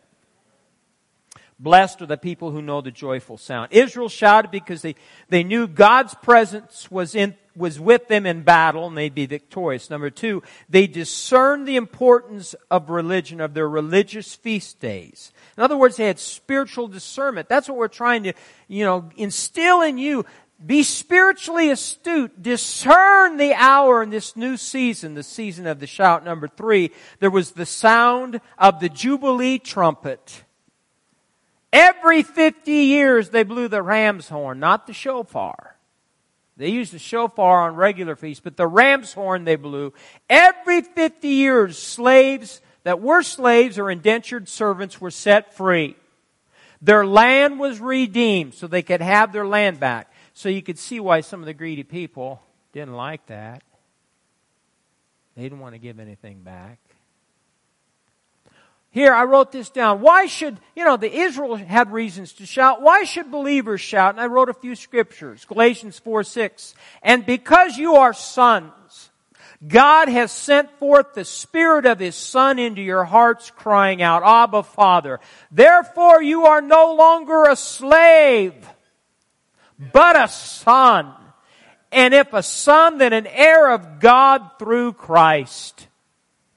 Blessed 1.64 2.02
are 2.02 2.08
the 2.08 2.18
people 2.18 2.52
who 2.52 2.62
know 2.62 2.82
the 2.82 2.92
joyful 2.92 3.38
sound. 3.38 3.72
Israel 3.72 4.10
shouted 4.10 4.52
because 4.52 4.82
they, 4.82 4.96
they 5.30 5.46
knew 5.46 5.66
God's 5.66 6.14
presence 6.14 6.92
was 6.92 7.16
in, 7.16 7.36
was 7.56 7.80
with 7.80 8.10
them 8.10 8.26
in 8.26 8.42
battle 8.42 8.86
and 8.86 8.98
they'd 8.98 9.16
be 9.16 9.28
victorious. 9.28 9.90
Number 9.90 10.10
two, 10.10 10.44
they 10.68 10.88
discerned 10.88 11.66
the 11.66 11.78
importance 11.78 12.54
of 12.70 12.90
religion, 12.90 13.40
of 13.40 13.54
their 13.54 13.70
religious 13.70 14.36
feast 14.36 14.82
days. 14.82 15.32
In 15.56 15.64
other 15.64 15.78
words, 15.78 15.96
they 15.96 16.06
had 16.06 16.20
spiritual 16.20 16.90
discernment. 16.90 17.48
That's 17.48 17.70
what 17.70 17.78
we're 17.78 17.88
trying 17.88 18.24
to, 18.24 18.34
you 18.68 18.84
know, 18.84 19.10
instill 19.16 19.84
in 19.84 19.98
you. 19.98 20.26
Be 20.66 20.84
spiritually 20.84 21.70
astute. 21.70 22.42
Discern 22.42 23.38
the 23.38 23.54
hour 23.54 24.04
in 24.04 24.10
this 24.10 24.36
new 24.36 24.58
season, 24.58 25.14
the 25.14 25.24
season 25.24 25.66
of 25.68 25.80
the 25.80 25.88
shout. 25.88 26.26
Number 26.26 26.50
three, 26.50 26.92
there 27.22 27.32
was 27.32 27.52
the 27.52 27.66
sound 27.66 28.42
of 28.58 28.82
the 28.82 28.90
Jubilee 28.90 29.60
trumpet. 29.60 30.44
Every 31.74 32.22
50 32.22 32.72
years 32.72 33.30
they 33.30 33.42
blew 33.42 33.68
the 33.68 33.82
ram's 33.82 34.30
horn, 34.30 34.60
not 34.60 34.86
the 34.86 34.94
shofar. 34.94 35.76
They 36.56 36.70
used 36.70 36.94
the 36.94 37.00
shofar 37.00 37.68
on 37.68 37.76
regular 37.76 38.16
feasts, 38.16 38.44
but 38.44 38.58
the 38.58 38.68
ram's 38.68 39.14
horn 39.14 39.44
they 39.44 39.56
blew. 39.56 39.92
Every 40.30 40.82
50 40.82 41.28
years, 41.28 41.80
slaves 41.80 42.62
that 42.84 43.02
were 43.02 43.24
slaves 43.24 43.80
or 43.80 43.90
indentured 43.90 44.48
servants 44.48 45.02
were 45.02 45.10
set 45.10 45.56
free. 45.56 45.96
Their 46.80 47.08
land 47.08 47.60
was 47.60 47.80
redeemed 47.80 48.54
so 48.54 48.68
they 48.68 48.84
could 48.84 49.02
have 49.02 49.34
their 49.34 49.48
land 49.48 49.80
back. 49.80 50.14
So 50.34 50.50
you 50.50 50.62
could 50.62 50.78
see 50.78 51.00
why 51.00 51.22
some 51.22 51.40
of 51.40 51.48
the 51.48 51.54
greedy 51.56 51.84
people 51.84 52.42
didn't 52.72 52.94
like 52.94 53.26
that. 53.28 53.64
They 55.36 55.42
didn't 55.42 55.60
want 55.60 55.74
to 55.74 55.80
give 55.80 56.00
anything 56.00 56.42
back. 56.42 56.78
Here, 58.94 59.12
I 59.12 59.24
wrote 59.24 59.52
this 59.52 59.72
down. 59.72 60.02
Why 60.02 60.28
should, 60.28 60.60
you 60.76 60.86
know, 60.86 60.98
the 60.98 61.12
Israel 61.12 61.56
had 61.56 61.92
reasons 61.92 62.32
to 62.34 62.46
shout. 62.46 62.84
Why 62.84 63.06
should 63.06 63.32
believers 63.32 63.82
shout? 63.82 64.14
And 64.14 64.22
I 64.22 64.28
wrote 64.28 64.50
a 64.50 64.54
few 64.54 64.76
scriptures. 64.76 65.46
Galatians 65.46 65.98
4, 65.98 66.24
6. 66.24 66.76
And 67.02 67.26
because 67.26 67.76
you 67.76 67.96
are 67.96 68.14
sons, 68.14 69.10
God 69.68 70.10
has 70.10 70.32
sent 70.32 70.70
forth 70.78 71.16
the 71.16 71.26
Spirit 71.26 71.88
of 71.88 71.98
His 71.98 72.14
Son 72.14 72.60
into 72.60 72.84
your 72.84 73.04
hearts 73.04 73.50
crying 73.50 74.04
out, 74.04 74.22
Abba 74.24 74.62
Father. 74.62 75.20
Therefore 75.52 76.22
you 76.22 76.46
are 76.46 76.62
no 76.62 76.94
longer 76.94 77.46
a 77.46 77.56
slave, 77.56 78.54
but 79.92 80.16
a 80.16 80.28
son. 80.28 81.12
And 81.92 82.14
if 82.14 82.32
a 82.32 82.44
son, 82.44 83.00
then 83.00 83.12
an 83.12 83.26
heir 83.26 83.72
of 83.72 84.00
God 84.00 84.52
through 84.60 84.94
Christ. 84.94 85.88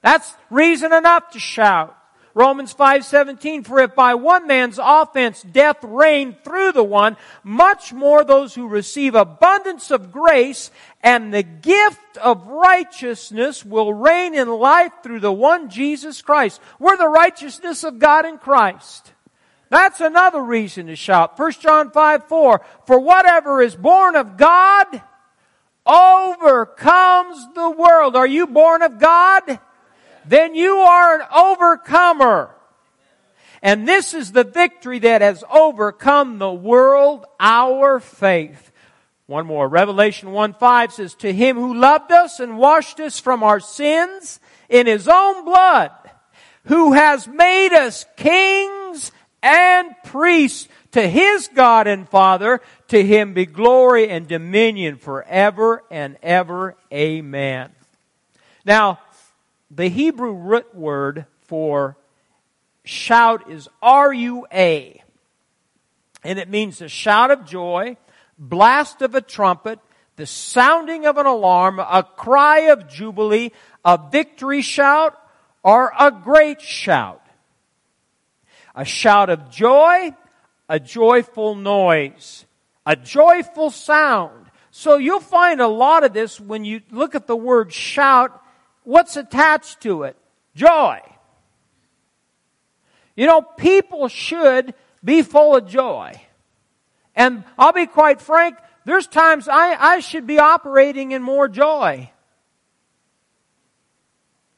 That's 0.03 0.31
reason 0.51 0.93
enough 0.93 1.31
to 1.31 1.39
shout. 1.39 1.96
Romans 2.37 2.71
5:17 2.71 3.63
for 3.63 3.79
if 3.79 3.95
by 3.95 4.13
one 4.13 4.45
man's 4.45 4.79
offense 4.79 5.41
death 5.41 5.77
reigned 5.81 6.43
through 6.43 6.71
the 6.71 6.83
one 6.83 7.17
much 7.43 7.91
more 7.93 8.23
those 8.23 8.53
who 8.53 8.67
receive 8.67 9.15
abundance 9.15 9.89
of 9.89 10.11
grace 10.11 10.69
and 11.01 11.33
the 11.33 11.41
gift 11.41 12.15
of 12.17 12.45
righteousness 12.45 13.65
will 13.65 13.91
reign 13.91 14.35
in 14.35 14.49
life 14.49 14.91
through 15.01 15.19
the 15.19 15.31
one 15.31 15.67
Jesus 15.71 16.21
Christ. 16.21 16.61
We're 16.77 16.95
the 16.95 17.07
righteousness 17.07 17.83
of 17.83 17.97
God 17.97 18.23
in 18.23 18.37
Christ. 18.37 19.13
That's 19.71 19.99
another 19.99 20.43
reason 20.43 20.85
to 20.87 20.95
shout. 20.95 21.39
1 21.39 21.51
John 21.53 21.89
5 21.89 22.27
4 22.27 22.61
For 22.85 22.99
whatever 22.99 23.63
is 23.63 23.75
born 23.75 24.15
of 24.15 24.37
God 24.37 25.01
overcomes 25.87 27.47
the 27.55 27.71
world. 27.71 28.15
Are 28.15 28.27
you 28.27 28.45
born 28.45 28.83
of 28.83 28.99
God? 28.99 29.59
Then 30.29 30.55
you 30.55 30.77
are 30.77 31.19
an 31.19 31.27
overcomer. 31.35 32.53
And 33.61 33.87
this 33.87 34.13
is 34.13 34.31
the 34.31 34.43
victory 34.43 34.99
that 34.99 35.21
has 35.21 35.43
overcome 35.51 36.37
the 36.37 36.53
world, 36.53 37.25
our 37.39 37.99
faith. 37.99 38.71
One 39.25 39.45
more. 39.45 39.67
Revelation 39.67 40.31
1 40.31 40.53
5 40.53 40.93
says, 40.93 41.13
To 41.15 41.33
him 41.33 41.57
who 41.57 41.73
loved 41.73 42.11
us 42.11 42.39
and 42.39 42.57
washed 42.57 42.99
us 42.99 43.19
from 43.19 43.43
our 43.43 43.59
sins 43.59 44.39
in 44.69 44.87
his 44.87 45.07
own 45.07 45.43
blood, 45.43 45.91
who 46.65 46.93
has 46.93 47.27
made 47.27 47.73
us 47.73 48.05
kings 48.15 49.11
and 49.43 49.95
priests 50.05 50.69
to 50.91 51.07
his 51.07 51.49
God 51.53 51.87
and 51.87 52.07
Father, 52.07 52.61
to 52.87 53.03
him 53.03 53.33
be 53.33 53.45
glory 53.45 54.09
and 54.09 54.27
dominion 54.27 54.97
forever 54.97 55.83
and 55.91 56.17
ever. 56.23 56.75
Amen. 56.91 57.71
Now, 58.65 58.99
the 59.69 59.89
Hebrew 59.89 60.33
root 60.33 60.73
word 60.73 61.25
for 61.41 61.97
shout 62.83 63.49
is 63.49 63.67
R-U-A. 63.81 65.03
And 66.23 66.39
it 66.39 66.49
means 66.49 66.81
a 66.81 66.89
shout 66.89 67.31
of 67.31 67.45
joy, 67.45 67.97
blast 68.37 69.01
of 69.01 69.15
a 69.15 69.21
trumpet, 69.21 69.79
the 70.15 70.25
sounding 70.25 71.05
of 71.05 71.17
an 71.17 71.25
alarm, 71.25 71.79
a 71.79 72.03
cry 72.15 72.71
of 72.71 72.87
jubilee, 72.87 73.51
a 73.85 73.99
victory 74.11 74.61
shout, 74.61 75.17
or 75.63 75.91
a 75.99 76.11
great 76.11 76.61
shout. 76.61 77.21
A 78.73 78.85
shout 78.85 79.29
of 79.29 79.49
joy, 79.49 80.11
a 80.69 80.79
joyful 80.79 81.55
noise, 81.55 82.45
a 82.85 82.95
joyful 82.95 83.69
sound. 83.69 84.47
So 84.71 84.97
you'll 84.97 85.19
find 85.19 85.61
a 85.61 85.67
lot 85.67 86.03
of 86.03 86.13
this 86.13 86.39
when 86.39 86.65
you 86.65 86.81
look 86.91 87.15
at 87.15 87.27
the 87.27 87.35
word 87.35 87.73
shout 87.73 88.43
what's 88.87 89.17
attached 89.17 89.81
to 89.81 90.03
it? 90.03 90.15
Joy. 90.55 91.01
You 93.15 93.27
know, 93.27 93.41
people 93.41 94.07
should 94.07 94.73
be 95.03 95.21
full 95.23 95.57
of 95.57 95.67
joy. 95.67 96.13
And 97.13 97.43
I'll 97.59 97.73
be 97.73 97.85
quite 97.85 98.21
frank, 98.21 98.57
there's 98.85 99.05
times 99.05 99.49
I, 99.49 99.75
I 99.75 99.99
should 99.99 100.25
be 100.25 100.39
operating 100.39 101.11
in 101.11 101.21
more 101.21 101.49
joy. 101.49 102.09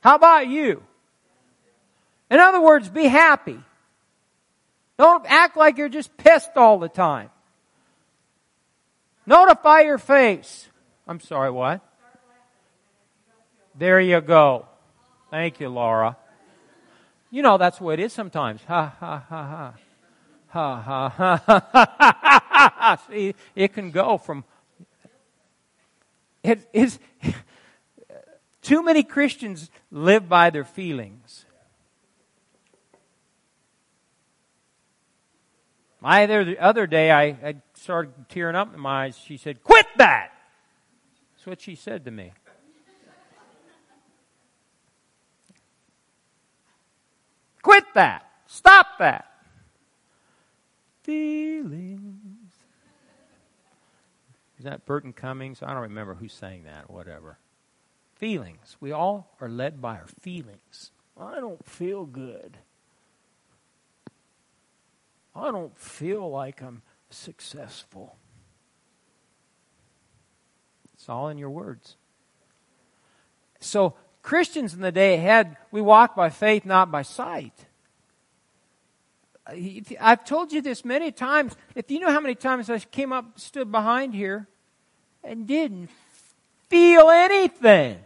How 0.02 0.16
about 0.16 0.48
you? 0.48 0.84
In 2.30 2.40
other 2.40 2.62
words, 2.62 2.88
be 2.88 3.06
happy. 3.06 3.60
Don't 4.98 5.26
act 5.28 5.58
like 5.58 5.78
you're 5.78 5.90
just 5.90 6.16
pissed 6.18 6.56
all 6.56 6.78
the 6.78 6.90
time. 6.90 7.32
Notify 9.26 9.82
your 9.82 9.98
face. 9.98 10.68
I'm 11.08 11.20
sorry, 11.20 11.50
what? 11.50 11.82
There 13.80 14.02
you 14.02 14.20
go. 14.20 14.66
Thank 15.32 15.62
you, 15.62 15.70
Laura. 15.70 16.18
You 17.32 17.42
know, 17.42 17.58
that's 17.58 17.80
what 17.80 17.98
it 17.98 18.04
is 18.04 18.12
sometimes. 18.12 18.62
Ha, 18.68 18.94
ha, 19.00 19.24
ha, 19.30 19.48
ha. 19.48 19.74
Ha, 20.50 20.82
ha, 20.82 21.10
ha, 21.10 21.38
ha, 21.38 21.64
ha, 21.72 21.98
ha. 22.02 22.74
ha. 22.76 23.02
See, 23.10 23.36
it 23.56 23.74
can 23.74 23.92
go 23.92 24.18
from. 24.18 24.44
It 26.44 26.68
is. 26.74 27.00
Too 28.62 28.84
many 28.84 29.02
Christians 29.02 29.70
live 29.92 30.28
by 30.28 30.50
their 30.50 30.66
feelings. 30.66 31.46
Other, 36.04 36.44
the 36.44 36.60
other 36.60 36.86
day, 36.86 37.12
I, 37.12 37.24
I 37.24 37.56
started 37.76 38.14
tearing 38.28 38.58
up 38.58 38.74
in 38.74 38.80
my 38.82 39.06
eyes. 39.06 39.18
She 39.18 39.38
said, 39.38 39.64
Quit 39.64 39.86
that! 39.96 40.32
That's 41.34 41.48
what 41.48 41.62
she 41.62 41.76
said 41.76 42.04
to 42.04 42.12
me. 42.12 42.34
Quit 47.62 47.86
that. 47.94 48.26
Stop 48.48 48.98
that. 49.00 49.26
Feelings. 51.04 52.54
Is 54.58 54.66
that 54.66 54.86
Burton 54.86 55.14
Cummings? 55.14 55.64
I 55.64 55.74
don't 55.74 55.84
remember 55.84 56.16
who 56.16 56.28
sang 56.28 56.64
that, 56.64 56.90
whatever. 56.90 57.38
Feelings. 58.16 58.76
We 58.82 58.92
all 58.92 59.36
are 59.40 59.50
led 59.50 59.82
by 59.82 59.96
our 59.96 60.08
feelings. 60.20 60.92
I 61.18 61.36
don't 61.36 61.66
feel 61.66 62.06
good. 62.06 62.58
I 65.36 65.52
don't 65.52 65.78
feel 65.78 66.30
like 66.30 66.62
I'm 66.62 66.82
successful. 67.10 68.18
It's 70.94 71.08
all 71.08 71.30
in 71.30 71.38
your 71.38 71.50
words. 71.50 71.96
So, 73.62 73.96
Christians 74.22 74.74
in 74.74 74.82
the 74.82 74.92
day 74.92 75.16
ahead, 75.16 75.58
we 75.72 75.82
walk 75.82 76.16
by 76.16 76.30
faith, 76.30 76.66
not 76.66 76.92
by 76.92 77.02
sight. 77.02 77.54
Uh, 79.48 79.54
I've 80.00 80.26
told 80.26 80.52
you 80.52 80.62
this 80.62 80.84
many 80.84 81.12
times. 81.12 81.56
If 81.76 81.90
you 81.90 82.00
know 82.00 82.12
how 82.12 82.20
many 82.20 82.36
times 82.36 82.70
I 82.70 82.80
came 82.80 83.14
up, 83.14 83.40
stood 83.40 83.72
behind 83.72 84.14
here, 84.14 84.48
and 85.24 85.48
didn't 85.48 85.90
feel 86.70 87.10
anything. 87.10 88.00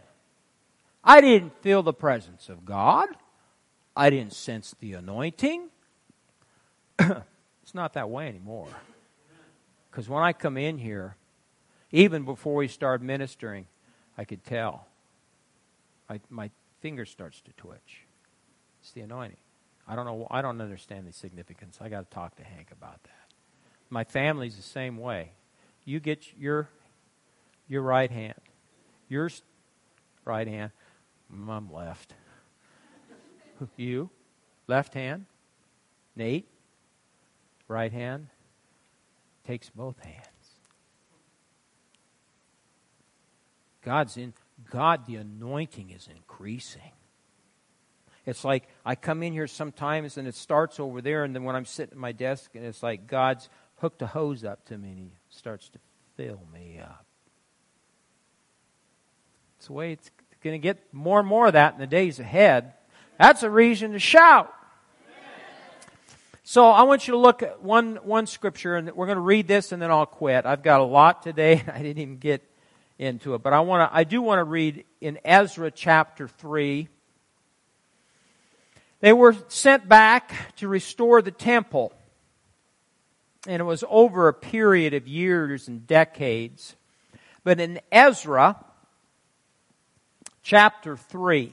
I 1.02 1.20
didn't 1.20 1.52
feel 1.62 1.82
the 1.82 1.92
presence 1.92 2.48
of 2.48 2.64
God. 2.64 3.08
I 3.96 4.10
didn't 4.10 4.32
sense 4.32 4.74
the 4.80 4.94
anointing. 4.94 5.68
it's 6.98 7.74
not 7.74 7.92
that 7.94 8.08
way 8.08 8.28
anymore. 8.28 8.68
Because 9.90 10.08
when 10.08 10.22
I 10.22 10.32
come 10.32 10.56
in 10.56 10.78
here, 10.78 11.16
even 11.92 12.24
before 12.24 12.56
we 12.56 12.68
start 12.68 13.02
ministering, 13.02 13.66
I 14.18 14.24
could 14.24 14.44
tell. 14.44 14.86
I, 16.08 16.20
my 16.28 16.50
finger 16.80 17.04
starts 17.04 17.40
to 17.42 17.52
twitch. 17.52 18.02
It's 18.80 18.92
the 18.92 19.00
anointing. 19.00 19.38
I 19.86 19.96
don't 19.96 20.06
know. 20.06 20.26
I 20.30 20.42
don't 20.42 20.60
understand 20.60 21.06
the 21.06 21.12
significance. 21.12 21.78
I 21.80 21.88
got 21.88 22.08
to 22.08 22.14
talk 22.14 22.36
to 22.36 22.44
Hank 22.44 22.70
about 22.72 23.02
that. 23.04 23.10
My 23.90 24.04
family's 24.04 24.56
the 24.56 24.62
same 24.62 24.98
way. 24.98 25.32
You 25.84 26.00
get 26.00 26.26
your 26.38 26.68
your 27.68 27.82
right 27.82 28.10
hand, 28.10 28.40
your 29.08 29.30
right 30.24 30.46
hand. 30.46 30.72
Mom 31.28 31.72
left. 31.72 32.14
you, 33.76 34.10
left 34.66 34.94
hand. 34.94 35.26
Nate, 36.16 36.48
right 37.68 37.92
hand. 37.92 38.28
Takes 39.46 39.68
both 39.68 39.98
hands. 40.02 40.28
God's 43.82 44.16
in. 44.16 44.32
God, 44.70 45.06
the 45.06 45.16
anointing 45.16 45.90
is 45.90 46.08
increasing. 46.14 46.92
It's 48.26 48.44
like 48.44 48.68
I 48.84 48.94
come 48.94 49.22
in 49.22 49.32
here 49.32 49.46
sometimes 49.46 50.16
and 50.16 50.26
it 50.26 50.34
starts 50.34 50.80
over 50.80 51.00
there, 51.02 51.24
and 51.24 51.34
then 51.34 51.44
when 51.44 51.56
I'm 51.56 51.66
sitting 51.66 51.92
at 51.92 51.98
my 51.98 52.12
desk, 52.12 52.50
and 52.54 52.64
it's 52.64 52.82
like 52.82 53.06
God's 53.06 53.48
hooked 53.76 54.00
a 54.02 54.06
hose 54.06 54.44
up 54.44 54.64
to 54.66 54.78
me 54.78 54.90
and 54.90 54.98
He 54.98 55.10
starts 55.28 55.68
to 55.70 55.78
fill 56.16 56.40
me 56.52 56.80
up. 56.82 57.04
It's 59.58 59.66
the 59.66 59.72
way 59.72 59.92
it's 59.92 60.10
going 60.42 60.54
to 60.54 60.58
get 60.58 60.92
more 60.92 61.18
and 61.18 61.28
more 61.28 61.46
of 61.46 61.54
that 61.54 61.74
in 61.74 61.80
the 61.80 61.86
days 61.86 62.18
ahead. 62.18 62.74
That's 63.18 63.42
a 63.42 63.50
reason 63.50 63.92
to 63.92 63.98
shout. 63.98 64.52
So 66.46 66.68
I 66.68 66.82
want 66.82 67.08
you 67.08 67.12
to 67.12 67.18
look 67.18 67.42
at 67.42 67.62
one, 67.62 67.96
one 68.02 68.26
scripture, 68.26 68.76
and 68.76 68.92
we're 68.92 69.06
going 69.06 69.16
to 69.16 69.22
read 69.22 69.48
this, 69.48 69.72
and 69.72 69.80
then 69.80 69.90
I'll 69.90 70.04
quit. 70.04 70.44
I've 70.44 70.62
got 70.62 70.80
a 70.80 70.84
lot 70.84 71.22
today. 71.22 71.64
I 71.72 71.78
didn't 71.78 72.02
even 72.02 72.18
get 72.18 72.42
into 72.98 73.34
it, 73.34 73.42
but 73.42 73.52
I 73.52 73.60
want 73.60 73.90
to. 73.90 73.96
I 73.96 74.04
do 74.04 74.22
want 74.22 74.38
to 74.38 74.44
read 74.44 74.84
in 75.00 75.18
Ezra 75.24 75.70
chapter 75.70 76.28
three. 76.28 76.88
They 79.00 79.12
were 79.12 79.36
sent 79.48 79.88
back 79.88 80.56
to 80.56 80.68
restore 80.68 81.20
the 81.20 81.30
temple. 81.30 81.92
And 83.46 83.60
it 83.60 83.64
was 83.64 83.84
over 83.90 84.28
a 84.28 84.32
period 84.32 84.94
of 84.94 85.06
years 85.06 85.68
and 85.68 85.86
decades. 85.86 86.74
But 87.42 87.60
in 87.60 87.80
Ezra 87.92 88.56
chapter 90.42 90.96
3, 90.96 91.52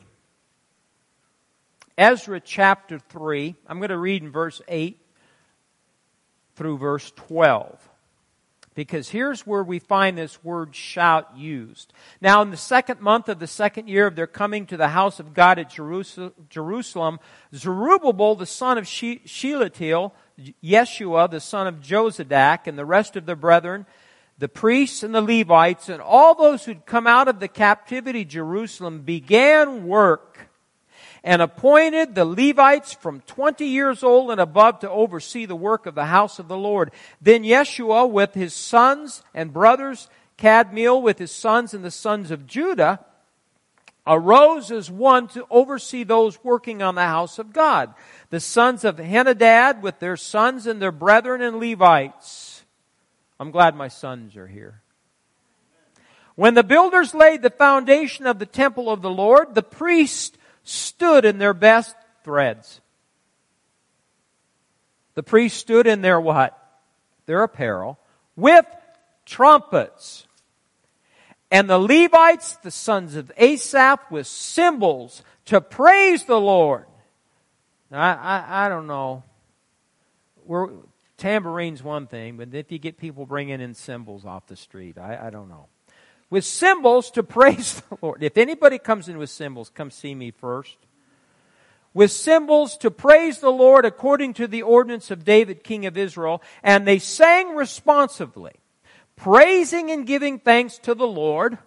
Ezra 1.98 2.40
chapter 2.40 2.98
3, 2.98 3.56
I'm 3.68 3.80
going 3.80 3.90
to 3.90 3.98
read 3.98 4.24
in 4.24 4.32
verse 4.32 4.62
8 4.70 4.98
through 6.56 6.78
verse 6.78 7.12
12. 7.12 7.90
Because 8.74 9.10
here's 9.10 9.46
where 9.46 9.64
we 9.64 9.80
find 9.80 10.18
this 10.18 10.42
word 10.44 10.74
shout 10.76 11.36
used. 11.36 11.92
Now, 12.22 12.42
in 12.42 12.52
the 12.52 12.58
second 12.58 13.02
month 13.02 13.28
of 13.28 13.40
the 13.40 13.48
second 13.48 13.90
year 13.90 14.08
of 14.08 14.16
their 14.16 14.28
coming 14.28 14.66
to 14.68 14.78
the 14.78 14.88
house 14.88 15.20
of 15.20 15.34
God 15.34 15.60
at 15.60 15.70
Jerusalem, 15.70 17.20
Zerubbabel, 17.54 18.36
the 18.36 18.46
son 18.46 18.78
of 18.78 18.88
Shealtiel, 18.88 20.16
Yeshua, 20.64 21.30
the 21.30 21.42
son 21.42 21.68
of 21.68 21.82
Jozadak, 21.82 22.66
and 22.66 22.78
the 22.78 22.86
rest 22.86 23.18
of 23.18 23.26
the 23.26 23.36
brethren, 23.36 23.86
the 24.38 24.48
priests 24.48 25.04
and 25.04 25.14
the 25.14 25.22
Levites, 25.22 25.90
and 25.90 26.02
all 26.02 26.34
those 26.34 26.64
who'd 26.64 26.86
come 26.86 27.08
out 27.08 27.28
of 27.28 27.42
the 27.42 27.50
captivity 27.50 28.24
Jerusalem 28.24 29.02
began 29.02 29.86
work 29.86 30.48
and 31.24 31.42
appointed 31.42 32.16
the 32.16 32.26
Levites 32.26 32.94
from 32.94 33.22
20 33.22 33.66
years 33.66 34.04
old 34.04 34.32
and 34.32 34.42
above 34.42 34.80
to 34.80 34.90
oversee 34.90 35.46
the 35.46 35.56
work 35.56 35.86
of 35.86 35.96
the 35.96 36.06
house 36.06 36.40
of 36.40 36.48
the 36.48 36.58
Lord. 36.58 36.92
Then 37.22 37.44
Yeshua 37.44 38.10
with 38.10 38.34
his 38.34 38.54
sons 38.54 39.24
and 39.34 39.54
brothers, 39.54 40.10
Kadmiel 40.38 41.02
with 41.02 41.20
his 41.20 41.32
sons 41.32 41.74
and 41.74 41.86
the 41.86 41.92
sons 41.92 42.32
of 42.32 42.48
Judah, 42.48 43.06
arose 44.08 44.72
as 44.72 44.90
one 44.90 45.28
to 45.28 45.46
oversee 45.52 46.04
those 46.04 46.44
working 46.44 46.82
on 46.82 46.96
the 46.96 47.02
house 47.02 47.38
of 47.38 47.54
God. 47.54 47.94
The 48.32 48.40
sons 48.40 48.84
of 48.84 48.98
Henadad 48.98 49.82
with 49.82 50.00
their 50.00 50.18
sons 50.18 50.66
and 50.66 50.82
their 50.82 50.92
brethren 50.92 51.44
and 51.44 51.60
Levites. 51.60 52.64
I'm 53.40 53.52
glad 53.52 53.76
my 53.76 53.90
sons 53.90 54.36
are 54.36 54.48
here. 54.48 54.82
When 56.36 56.56
the 56.56 56.64
builders 56.64 57.14
laid 57.14 57.44
the 57.44 57.52
foundation 57.52 58.26
of 58.26 58.40
the 58.40 58.46
temple 58.48 58.90
of 58.90 59.04
the 59.04 59.10
Lord, 59.10 59.54
the 59.54 59.62
priest 59.62 60.38
stood 60.64 61.26
in 61.26 61.38
their 61.38 61.54
best 61.54 61.96
threads. 62.24 62.82
The 65.16 65.24
priests 65.24 65.60
stood 65.60 65.88
in 65.88 66.02
their 66.02 66.20
what? 66.20 66.58
Their 67.26 67.44
apparel 67.44 68.00
with 68.36 68.66
trumpets. 69.26 70.26
And 71.52 71.70
the 71.70 71.78
Levites, 71.78 72.56
the 72.58 72.72
sons 72.72 73.16
of 73.16 73.32
Asaph, 73.38 74.00
with 74.10 74.26
cymbals 74.26 75.22
to 75.46 75.60
praise 75.60 76.24
the 76.24 76.40
Lord. 76.40 76.86
Now, 77.90 78.00
I, 78.00 78.14
I, 78.14 78.66
I 78.66 78.70
don't 78.70 78.88
know. 78.88 79.24
We're, 80.46 80.70
tambourine's 81.18 81.84
one 81.84 82.08
thing, 82.08 82.38
but 82.38 82.54
if 82.54 82.72
you 82.72 82.80
get 82.80 82.98
people 82.98 83.26
bringing 83.26 83.60
in 83.60 83.74
cymbals 83.74 84.26
off 84.26 84.48
the 84.48 84.56
street, 84.56 84.98
I, 84.98 85.28
I 85.28 85.30
don't 85.30 85.50
know 85.50 85.68
with 86.32 86.46
cymbals 86.46 87.12
to 87.12 87.22
praise 87.22 87.82
the 87.90 87.98
Lord. 88.02 88.24
If 88.24 88.38
anybody 88.38 88.80
comes 88.80 89.08
in 89.08 89.20
with 89.20 89.30
cymbals, 89.30 89.70
come 89.70 89.92
see 89.92 90.16
me 90.16 90.32
first. 90.32 90.78
With 91.94 92.12
cymbals 92.12 92.78
to 92.78 92.90
praise 92.90 93.40
the 93.40 93.52
Lord 93.52 93.86
according 93.86 94.34
to 94.36 94.48
the 94.48 94.64
ordinance 94.64 95.12
of 95.12 95.26
David, 95.26 95.64
king 95.64 95.86
of 95.86 95.98
Israel. 95.98 96.42
And 96.64 96.88
they 96.88 97.00
sang 97.00 97.54
responsively, 97.54 98.54
praising 99.18 99.92
and 99.92 100.08
giving 100.08 100.40
thanks 100.40 100.78
to 100.80 100.96
the 100.96 101.08
Lord, 101.08 101.58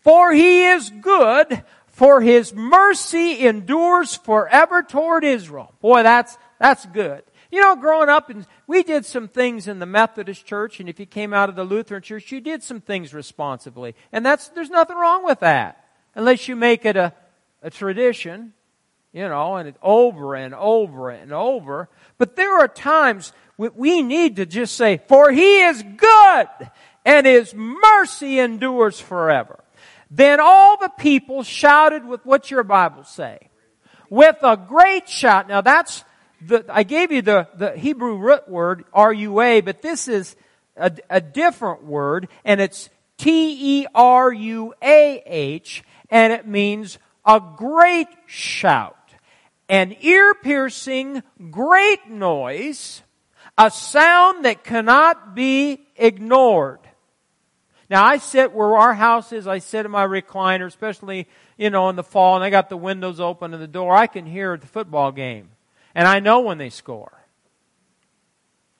for 0.00 0.32
he 0.32 0.66
is 0.66 0.88
good, 0.88 1.64
for 1.88 2.20
his 2.20 2.54
mercy 2.54 3.44
endures 3.44 4.14
forever 4.14 4.84
toward 4.84 5.24
Israel. 5.24 5.74
Boy, 5.80 6.04
that's, 6.04 6.38
that's 6.60 6.86
good. 6.86 7.24
You 7.52 7.60
know, 7.60 7.76
growing 7.76 8.08
up, 8.08 8.30
and 8.30 8.46
we 8.66 8.82
did 8.82 9.04
some 9.04 9.28
things 9.28 9.68
in 9.68 9.78
the 9.78 9.84
Methodist 9.84 10.46
church, 10.46 10.80
and 10.80 10.88
if 10.88 10.98
you 10.98 11.04
came 11.04 11.34
out 11.34 11.50
of 11.50 11.54
the 11.54 11.64
Lutheran 11.64 12.00
church, 12.00 12.32
you 12.32 12.40
did 12.40 12.62
some 12.62 12.80
things 12.80 13.12
responsibly. 13.12 13.94
And 14.10 14.24
that's, 14.24 14.48
there's 14.48 14.70
nothing 14.70 14.96
wrong 14.96 15.22
with 15.22 15.40
that. 15.40 15.84
Unless 16.14 16.48
you 16.48 16.56
make 16.56 16.86
it 16.86 16.96
a, 16.96 17.12
a 17.62 17.68
tradition, 17.68 18.54
you 19.12 19.28
know, 19.28 19.56
and 19.56 19.74
over 19.82 20.34
and 20.34 20.54
over 20.54 21.10
and 21.10 21.30
over. 21.30 21.90
But 22.16 22.36
there 22.36 22.58
are 22.58 22.68
times 22.68 23.34
we 23.58 24.00
need 24.00 24.36
to 24.36 24.46
just 24.46 24.74
say, 24.74 25.02
for 25.06 25.30
he 25.30 25.60
is 25.60 25.82
good, 25.82 26.46
and 27.04 27.26
his 27.26 27.52
mercy 27.52 28.38
endures 28.38 28.98
forever. 28.98 29.62
Then 30.10 30.40
all 30.40 30.78
the 30.78 30.90
people 30.98 31.42
shouted 31.42 32.06
with 32.06 32.24
what 32.24 32.50
your 32.50 32.62
Bible 32.62 33.04
say? 33.04 33.50
With 34.08 34.36
a 34.42 34.56
great 34.56 35.06
shout. 35.06 35.48
Now 35.48 35.60
that's, 35.60 36.02
the, 36.46 36.64
I 36.68 36.82
gave 36.82 37.12
you 37.12 37.22
the, 37.22 37.48
the 37.56 37.72
Hebrew 37.76 38.16
root 38.16 38.48
word, 38.48 38.84
R-U-A, 38.92 39.60
but 39.60 39.82
this 39.82 40.08
is 40.08 40.36
a, 40.76 40.92
a 41.10 41.20
different 41.20 41.84
word, 41.84 42.28
and 42.44 42.60
it's 42.60 42.90
T-E-R-U-A-H, 43.18 43.84
and 46.10 46.32
it 46.32 46.46
means 46.46 46.98
a 47.24 47.40
great 47.56 48.08
shout, 48.26 48.96
an 49.68 49.94
ear-piercing, 50.00 51.22
great 51.50 52.08
noise, 52.08 53.02
a 53.56 53.70
sound 53.70 54.44
that 54.44 54.64
cannot 54.64 55.34
be 55.34 55.86
ignored. 55.96 56.80
Now 57.88 58.04
I 58.04 58.16
sit 58.16 58.52
where 58.52 58.76
our 58.76 58.94
house 58.94 59.32
is, 59.32 59.46
I 59.46 59.58
sit 59.58 59.84
in 59.84 59.92
my 59.92 60.06
recliner, 60.06 60.66
especially, 60.66 61.28
you 61.58 61.68
know, 61.70 61.90
in 61.90 61.96
the 61.96 62.02
fall, 62.02 62.36
and 62.36 62.44
I 62.44 62.48
got 62.50 62.70
the 62.70 62.76
windows 62.76 63.20
open 63.20 63.52
and 63.52 63.62
the 63.62 63.68
door. 63.68 63.94
I 63.94 64.06
can 64.06 64.24
hear 64.24 64.56
the 64.56 64.66
football 64.66 65.12
game. 65.12 65.50
And 65.94 66.08
I 66.08 66.20
know 66.20 66.40
when 66.40 66.58
they 66.58 66.70
score. 66.70 67.12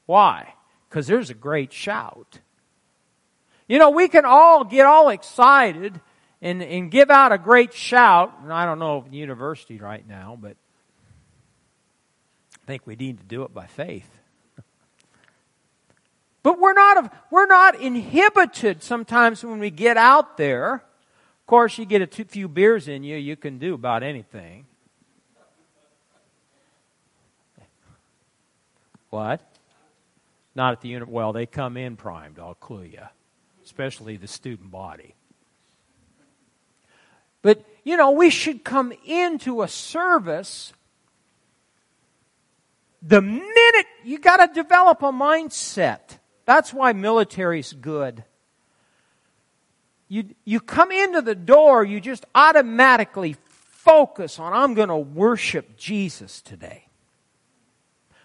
Why? 0.06 0.54
Because 0.88 1.06
there's 1.06 1.30
a 1.30 1.34
great 1.34 1.72
shout. 1.72 2.40
You 3.68 3.78
know, 3.78 3.90
we 3.90 4.08
can 4.08 4.24
all 4.24 4.64
get 4.64 4.86
all 4.86 5.08
excited 5.08 6.00
and, 6.40 6.62
and 6.62 6.90
give 6.90 7.10
out 7.10 7.32
a 7.32 7.38
great 7.38 7.72
shout. 7.72 8.32
And 8.42 8.52
I 8.52 8.66
don't 8.66 8.78
know 8.78 9.04
university 9.10 9.78
right 9.78 10.06
now, 10.06 10.36
but 10.40 10.56
I 12.62 12.66
think 12.66 12.86
we 12.86 12.96
need 12.96 13.18
to 13.18 13.24
do 13.24 13.42
it 13.44 13.54
by 13.54 13.66
faith. 13.66 14.10
But 16.44 16.58
we're 16.58 16.72
not, 16.72 17.14
we're 17.30 17.46
not 17.46 17.80
inhibited 17.80 18.82
sometimes 18.82 19.44
when 19.44 19.60
we 19.60 19.70
get 19.70 19.96
out 19.96 20.36
there. 20.36 20.74
Of 20.74 21.46
course, 21.46 21.78
you 21.78 21.84
get 21.84 22.02
a 22.02 22.24
few 22.24 22.48
beers 22.48 22.88
in 22.88 23.04
you, 23.04 23.16
you 23.16 23.36
can 23.36 23.58
do 23.58 23.74
about 23.74 24.02
anything. 24.02 24.66
What? 29.12 29.42
Not 30.54 30.72
at 30.72 30.80
the 30.80 30.88
unit. 30.88 31.06
Well, 31.06 31.34
they 31.34 31.44
come 31.44 31.76
in 31.76 31.96
primed, 31.96 32.38
I'll 32.38 32.54
clue 32.54 32.84
you, 32.84 33.02
especially 33.62 34.16
the 34.16 34.26
student 34.26 34.70
body. 34.70 35.14
But, 37.42 37.62
you 37.84 37.98
know, 37.98 38.12
we 38.12 38.30
should 38.30 38.64
come 38.64 38.90
into 39.04 39.60
a 39.60 39.68
service 39.68 40.72
the 43.02 43.20
minute 43.20 43.86
you 44.02 44.18
got 44.18 44.38
to 44.38 44.54
develop 44.54 45.02
a 45.02 45.12
mindset. 45.12 46.16
That's 46.46 46.72
why 46.72 46.94
military's 46.94 47.74
good. 47.74 48.24
You, 50.08 50.24
you 50.46 50.58
come 50.58 50.90
into 50.90 51.20
the 51.20 51.34
door, 51.34 51.84
you 51.84 52.00
just 52.00 52.24
automatically 52.34 53.36
focus 53.44 54.38
on, 54.38 54.54
I'm 54.54 54.72
going 54.72 54.88
to 54.88 54.96
worship 54.96 55.76
Jesus 55.76 56.40
today. 56.40 56.86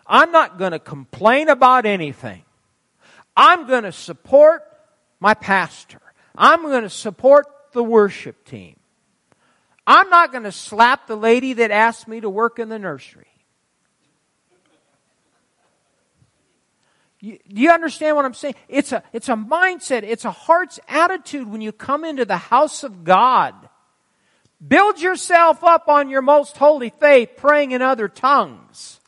I'm 0.07 0.31
not 0.31 0.57
going 0.57 0.71
to 0.71 0.79
complain 0.79 1.49
about 1.49 1.85
anything. 1.85 2.43
I'm 3.35 3.67
going 3.67 3.83
to 3.83 3.91
support 3.91 4.63
my 5.19 5.33
pastor. 5.33 6.01
I'm 6.35 6.63
going 6.63 6.83
to 6.83 6.89
support 6.89 7.47
the 7.73 7.83
worship 7.83 8.45
team. 8.45 8.77
I'm 9.85 10.09
not 10.09 10.31
going 10.31 10.43
to 10.43 10.51
slap 10.51 11.07
the 11.07 11.15
lady 11.15 11.53
that 11.53 11.71
asked 11.71 12.07
me 12.07 12.21
to 12.21 12.29
work 12.29 12.59
in 12.59 12.69
the 12.69 12.79
nursery. 12.79 13.25
You, 17.19 17.39
do 17.47 17.61
you 17.61 17.71
understand 17.71 18.15
what 18.15 18.25
I'm 18.25 18.33
saying? 18.33 18.55
It's 18.67 18.91
a, 18.91 19.03
it's 19.11 19.27
a 19.27 19.33
mindset. 19.33 20.03
It's 20.03 20.23
a 20.23 20.31
heart's 20.31 20.79
attitude 20.87 21.47
when 21.47 21.61
you 21.61 21.71
come 21.71 22.05
into 22.05 22.25
the 22.25 22.37
house 22.37 22.83
of 22.83 23.03
God. 23.03 23.55
Build 24.65 25.01
yourself 25.01 25.63
up 25.63 25.87
on 25.87 26.09
your 26.09 26.21
most 26.21 26.57
holy 26.57 26.91
faith, 26.91 27.31
praying 27.37 27.71
in 27.71 27.81
other 27.81 28.07
tongues 28.07 28.99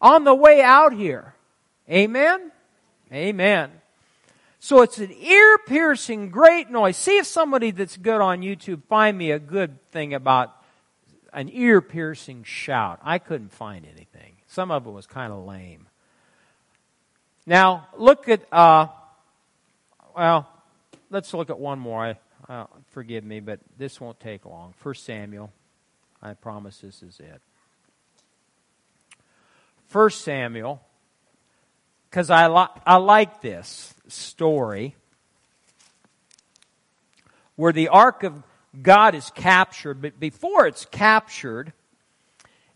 on 0.00 0.24
the 0.24 0.34
way 0.34 0.62
out 0.62 0.92
here. 0.92 1.34
Amen? 1.90 2.52
Amen. 3.12 3.70
So 4.60 4.82
it's 4.82 4.98
an 4.98 5.12
ear 5.12 5.58
piercing 5.66 6.30
great 6.30 6.70
noise. 6.70 6.96
See 6.96 7.18
if 7.18 7.26
somebody 7.26 7.70
that's 7.70 7.96
good 7.96 8.20
on 8.20 8.40
YouTube 8.40 8.82
find 8.84 9.16
me 9.16 9.30
a 9.30 9.38
good 9.38 9.78
thing 9.90 10.14
about 10.14 10.54
an 11.32 11.48
ear 11.52 11.80
piercing 11.80 12.42
shout. 12.44 12.98
I 13.02 13.18
couldn't 13.18 13.52
find 13.52 13.86
anything. 13.86 14.36
Some 14.48 14.70
of 14.70 14.86
it 14.86 14.90
was 14.90 15.06
kind 15.06 15.32
of 15.32 15.44
lame. 15.44 15.86
Now, 17.46 17.88
look 17.96 18.28
at, 18.28 18.42
uh, 18.52 18.88
well, 20.16 20.48
let's 21.10 21.32
look 21.32 21.50
at 21.50 21.58
one 21.58 21.78
more. 21.78 22.16
I, 22.48 22.52
uh, 22.52 22.66
forgive 22.90 23.24
me, 23.24 23.40
but 23.40 23.60
this 23.78 24.00
won't 24.00 24.18
take 24.20 24.44
long. 24.44 24.74
First 24.78 25.04
Samuel. 25.04 25.52
I 26.20 26.34
promise 26.34 26.78
this 26.78 27.02
is 27.02 27.20
it. 27.20 27.40
First 29.88 30.20
Samuel, 30.20 30.82
because 32.08 32.30
I, 32.30 32.46
li- 32.48 32.80
I 32.86 32.96
like 32.96 33.40
this 33.40 33.94
story 34.06 34.94
where 37.56 37.72
the 37.72 37.88
ark 37.88 38.22
of 38.22 38.42
God 38.82 39.14
is 39.14 39.30
captured, 39.30 40.02
but 40.02 40.20
before 40.20 40.66
it's 40.66 40.84
captured, 40.84 41.72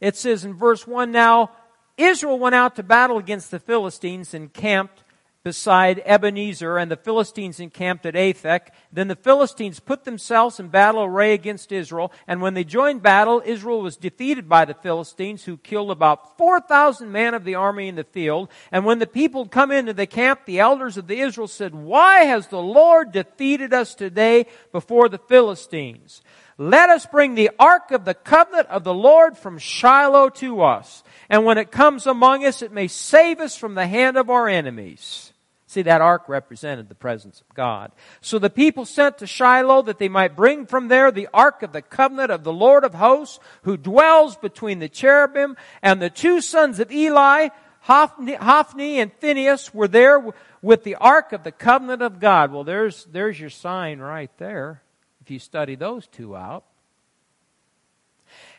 it 0.01 0.17
says 0.17 0.45
in 0.45 0.55
verse 0.55 0.87
1 0.87 1.13
Now 1.13 1.51
Israel 1.99 2.39
went 2.39 2.55
out 2.55 2.77
to 2.77 2.83
battle 2.83 3.19
against 3.19 3.51
the 3.51 3.61
Philistines 3.61 4.33
and 4.33 4.53
camped 4.53 5.02
beside 5.43 6.03
Ebenezer, 6.05 6.79
and 6.79 6.91
the 6.91 6.97
Philistines 6.97 7.59
encamped 7.59 8.07
at 8.07 8.15
Aphek. 8.15 8.69
Then 8.93 9.09
the 9.09 9.17
Philistines 9.17 9.81
put 9.81 10.05
themselves 10.05 10.61
in 10.61 10.69
battle 10.69 11.03
array 11.03 11.35
against 11.35 11.73
Israel, 11.73 12.13
and 12.27 12.41
when 12.41 12.55
they 12.55 12.65
joined 12.65 13.03
battle, 13.03 13.43
Israel 13.45 13.83
was 13.83 13.97
defeated 13.97 14.49
by 14.49 14.65
the 14.65 14.75
Philistines, 14.75 15.45
who 15.45 15.57
killed 15.57 15.91
about 15.91 16.39
4,000 16.39 17.11
men 17.11 17.35
of 17.35 17.45
the 17.45 17.57
army 17.57 17.89
in 17.89 17.97
the 17.97 18.05
field. 18.05 18.49
And 18.71 18.85
when 18.85 18.99
the 18.99 19.07
people 19.07 19.47
come 19.47 19.71
into 19.71 19.93
the 19.93 20.07
camp, 20.07 20.45
the 20.45 20.61
elders 20.61 20.97
of 20.97 21.07
the 21.07 21.21
Israel 21.21 21.49
said, 21.49 21.75
Why 21.75 22.25
has 22.25 22.47
the 22.49 22.63
Lord 22.63 23.13
defeated 23.13 23.73
us 23.73 23.95
today 23.95 24.47
before 24.71 25.09
the 25.09 25.19
Philistines? 25.19 26.23
Let 26.59 26.91
us 26.91 27.07
bring 27.07 27.35
the 27.35 27.51
ark 27.59 27.91
of 27.91 28.05
the 28.05 28.15
covenant 28.15 28.69
of 28.69 28.85
the 28.85 28.95
Lord 28.95 29.37
from 29.37 29.59
Shiloh 29.59 30.29
to 30.31 30.63
us. 30.63 31.03
And 31.29 31.45
when 31.45 31.59
it 31.59 31.73
comes 31.73 32.07
among 32.07 32.45
us, 32.45 32.63
it 32.63 32.73
may 32.73 32.89
save 32.89 33.41
us 33.41 33.57
from 33.57 33.75
the 33.75 33.87
hand 33.87 34.17
of 34.17 34.31
our 34.31 34.49
enemies. 34.49 35.32
See, 35.73 35.81
that 35.81 36.03
ark 36.03 36.25
represented 36.29 36.91
the 36.91 36.95
presence 36.95 37.41
of 37.41 37.55
God. 37.55 37.93
So 38.21 38.39
the 38.39 38.51
people 38.51 38.85
sent 38.85 39.17
to 39.17 39.27
Shiloh 39.27 39.81
that 39.81 39.99
they 39.99 40.11
might 40.11 40.37
bring 40.37 40.67
from 40.67 40.89
there 40.89 41.11
the 41.11 41.31
ark 41.33 41.63
of 41.63 41.73
the 41.73 41.81
covenant 41.81 42.31
of 42.31 42.45
the 42.45 42.53
Lord 42.53 42.85
of 42.85 42.93
hosts, 42.93 43.41
who 43.63 43.79
dwells 43.79 44.37
between 44.37 44.81
the 44.81 44.91
cherubim, 44.91 45.57
and 45.81 46.03
the 46.03 46.11
two 46.11 46.43
sons 46.43 46.79
of 46.79 46.93
Eli, 46.93 47.49
Hophni, 47.81 48.99
and 49.01 49.13
Phinehas, 49.15 49.73
were 49.73 49.89
there 49.89 50.23
with 50.61 50.85
the 50.85 50.97
ark 50.97 51.33
of 51.33 51.43
the 51.43 51.53
covenant 51.53 52.03
of 52.03 52.21
God. 52.21 52.53
Well, 52.53 52.65
there's, 52.65 53.07
there's 53.07 53.41
your 53.41 53.49
sign 53.49 53.99
right 53.99 54.31
there, 54.37 54.83
if 55.23 55.31
you 55.31 55.39
study 55.39 55.75
those 55.75 56.07
two 56.07 56.37
out. 56.37 56.65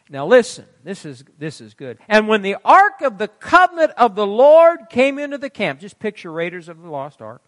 Now 0.10 0.26
listen, 0.26 0.66
this 0.84 1.06
is, 1.06 1.24
this 1.38 1.62
is 1.62 1.74
good. 1.74 1.97
And 2.08 2.28
when 2.28 2.41
the 2.41 2.58
ark 2.66 3.01
of 3.01 3.18
the 3.18 3.28
covenant 3.28 3.91
of 3.97 4.16
the 4.16 4.28
Lord 4.28 4.89
came 4.89 5.18
into 5.18 5.38
the 5.38 5.49
camp, 5.49 5.80
just 5.80 5.99
picture 5.99 6.32
Raiders 6.32 6.68
of 6.68 6.82
the 6.82 6.89
Lost 6.89 7.22
Ark. 7.22 7.41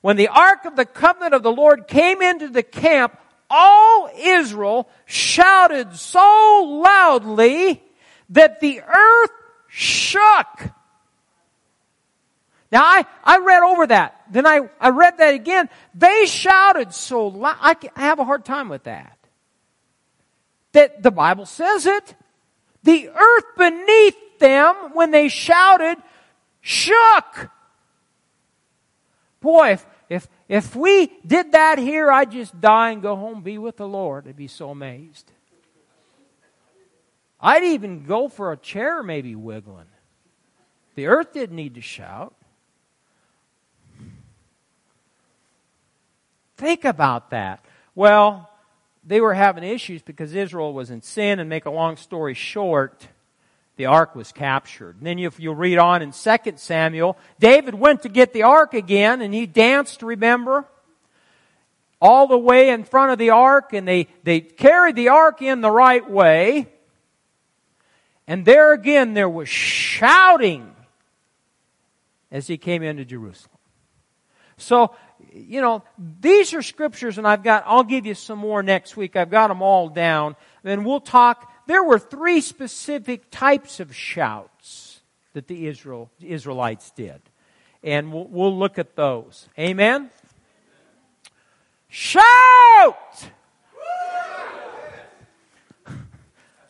When 0.00 0.16
the 0.16 0.28
ark 0.28 0.64
of 0.64 0.76
the 0.76 0.84
covenant 0.84 1.32
of 1.32 1.42
the 1.42 1.52
Lord 1.52 1.86
came 1.86 2.20
into 2.20 2.48
the 2.48 2.62
camp, 2.62 3.16
all 3.48 4.10
Israel 4.18 4.88
shouted 5.06 5.94
so 5.94 6.80
loudly 6.84 7.82
that 8.30 8.60
the 8.60 8.82
earth 8.82 9.30
shook. 9.68 10.70
Now 12.72 12.82
I, 12.82 13.06
I 13.22 13.38
read 13.38 13.62
over 13.62 13.86
that. 13.86 14.22
Then 14.30 14.46
I, 14.46 14.68
I 14.80 14.90
read 14.90 15.18
that 15.18 15.34
again. 15.34 15.70
They 15.94 16.26
shouted 16.26 16.92
so 16.92 17.28
loud. 17.28 17.56
I, 17.60 17.76
I 17.94 18.00
have 18.02 18.18
a 18.18 18.24
hard 18.24 18.44
time 18.44 18.68
with 18.68 18.82
that 18.84 19.16
that 20.74 21.02
the 21.02 21.10
Bible 21.10 21.46
says 21.46 21.86
it. 21.86 22.14
The 22.82 23.08
earth 23.08 23.44
beneath 23.56 24.38
them, 24.38 24.74
when 24.92 25.10
they 25.10 25.28
shouted, 25.28 25.96
shook. 26.60 27.50
Boy, 29.40 29.72
if, 29.72 29.86
if, 30.08 30.28
if 30.48 30.76
we 30.76 31.10
did 31.26 31.52
that 31.52 31.78
here, 31.78 32.12
I'd 32.12 32.30
just 32.30 32.60
die 32.60 32.90
and 32.90 33.00
go 33.00 33.16
home 33.16 33.42
be 33.42 33.56
with 33.56 33.78
the 33.78 33.88
Lord. 33.88 34.28
I'd 34.28 34.36
be 34.36 34.48
so 34.48 34.70
amazed. 34.70 35.30
I'd 37.40 37.64
even 37.64 38.04
go 38.04 38.28
for 38.28 38.52
a 38.52 38.56
chair 38.56 39.02
maybe 39.02 39.34
wiggling. 39.34 39.86
The 40.94 41.06
earth 41.06 41.32
didn't 41.32 41.56
need 41.56 41.74
to 41.74 41.80
shout. 41.80 42.34
Think 46.56 46.84
about 46.84 47.30
that. 47.30 47.64
Well, 47.94 48.48
they 49.06 49.20
were 49.20 49.34
having 49.34 49.64
issues 49.64 50.02
because 50.02 50.34
Israel 50.34 50.72
was 50.72 50.90
in 50.90 51.02
sin, 51.02 51.38
and 51.38 51.48
make 51.48 51.66
a 51.66 51.70
long 51.70 51.96
story 51.96 52.34
short, 52.34 53.08
the 53.76 53.86
ark 53.86 54.14
was 54.14 54.32
captured. 54.32 54.96
And 54.98 55.06
then 55.06 55.18
if 55.18 55.38
you 55.40 55.52
read 55.52 55.78
on 55.78 56.02
in 56.02 56.12
2 56.12 56.36
Samuel, 56.56 57.18
David 57.38 57.74
went 57.74 58.02
to 58.02 58.08
get 58.08 58.32
the 58.32 58.44
ark 58.44 58.74
again, 58.74 59.20
and 59.20 59.34
he 59.34 59.46
danced, 59.46 60.02
remember? 60.02 60.64
All 62.00 62.26
the 62.26 62.38
way 62.38 62.70
in 62.70 62.84
front 62.84 63.12
of 63.12 63.18
the 63.18 63.30
ark, 63.30 63.72
and 63.72 63.86
they, 63.86 64.08
they 64.22 64.40
carried 64.40 64.96
the 64.96 65.08
ark 65.08 65.42
in 65.42 65.60
the 65.60 65.70
right 65.70 66.08
way. 66.08 66.68
And 68.26 68.44
there 68.44 68.72
again, 68.72 69.14
there 69.14 69.28
was 69.28 69.48
shouting 69.48 70.74
as 72.30 72.46
he 72.46 72.56
came 72.56 72.82
into 72.82 73.04
Jerusalem. 73.04 73.50
So 74.56 74.94
you 75.34 75.60
know, 75.60 75.82
these 75.98 76.54
are 76.54 76.62
scriptures, 76.62 77.18
and 77.18 77.26
I've 77.26 77.42
got, 77.42 77.64
I'll 77.66 77.82
give 77.82 78.06
you 78.06 78.14
some 78.14 78.38
more 78.38 78.62
next 78.62 78.96
week. 78.96 79.16
I've 79.16 79.30
got 79.30 79.48
them 79.48 79.62
all 79.62 79.88
down. 79.88 80.36
And 80.62 80.86
we'll 80.86 81.00
talk. 81.00 81.50
There 81.66 81.82
were 81.82 81.98
three 81.98 82.40
specific 82.40 83.30
types 83.30 83.80
of 83.80 83.94
shouts 83.94 85.00
that 85.32 85.48
the 85.48 85.66
Israel, 85.66 86.10
Israelites 86.20 86.92
did. 86.92 87.20
And 87.82 88.12
we'll, 88.12 88.28
we'll 88.28 88.56
look 88.56 88.78
at 88.78 88.94
those. 88.94 89.48
Amen? 89.58 90.10
Shout! 91.88 92.22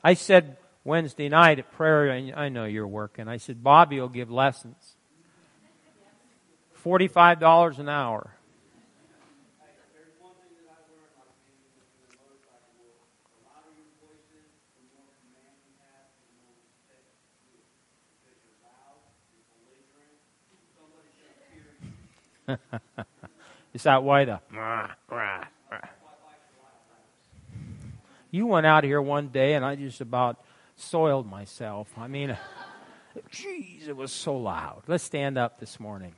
I 0.02 0.14
said 0.14 0.56
Wednesday 0.84 1.28
night 1.28 1.58
at 1.58 1.70
prayer, 1.72 2.12
I 2.12 2.48
know 2.48 2.64
you're 2.64 2.86
working. 2.86 3.28
I 3.28 3.36
said, 3.38 3.62
Bobby 3.62 4.00
will 4.00 4.08
give 4.08 4.30
lessons. 4.30 4.96
$45 6.84 7.78
an 7.78 7.88
hour. 7.88 8.33
Is 23.74 23.82
that 23.84 24.02
why 24.02 24.24
the. 24.24 24.40
You 28.30 28.46
went 28.46 28.66
out 28.66 28.84
here 28.84 29.00
one 29.00 29.28
day 29.28 29.54
and 29.54 29.64
I 29.64 29.76
just 29.76 30.00
about 30.00 30.44
soiled 30.76 31.28
myself. 31.30 31.88
I 31.96 32.08
mean, 32.08 32.36
jeez, 33.32 33.88
it 33.88 33.96
was 33.96 34.12
so 34.12 34.36
loud. 34.36 34.82
Let's 34.86 35.04
stand 35.04 35.38
up 35.38 35.60
this 35.60 35.78
morning. 35.78 36.14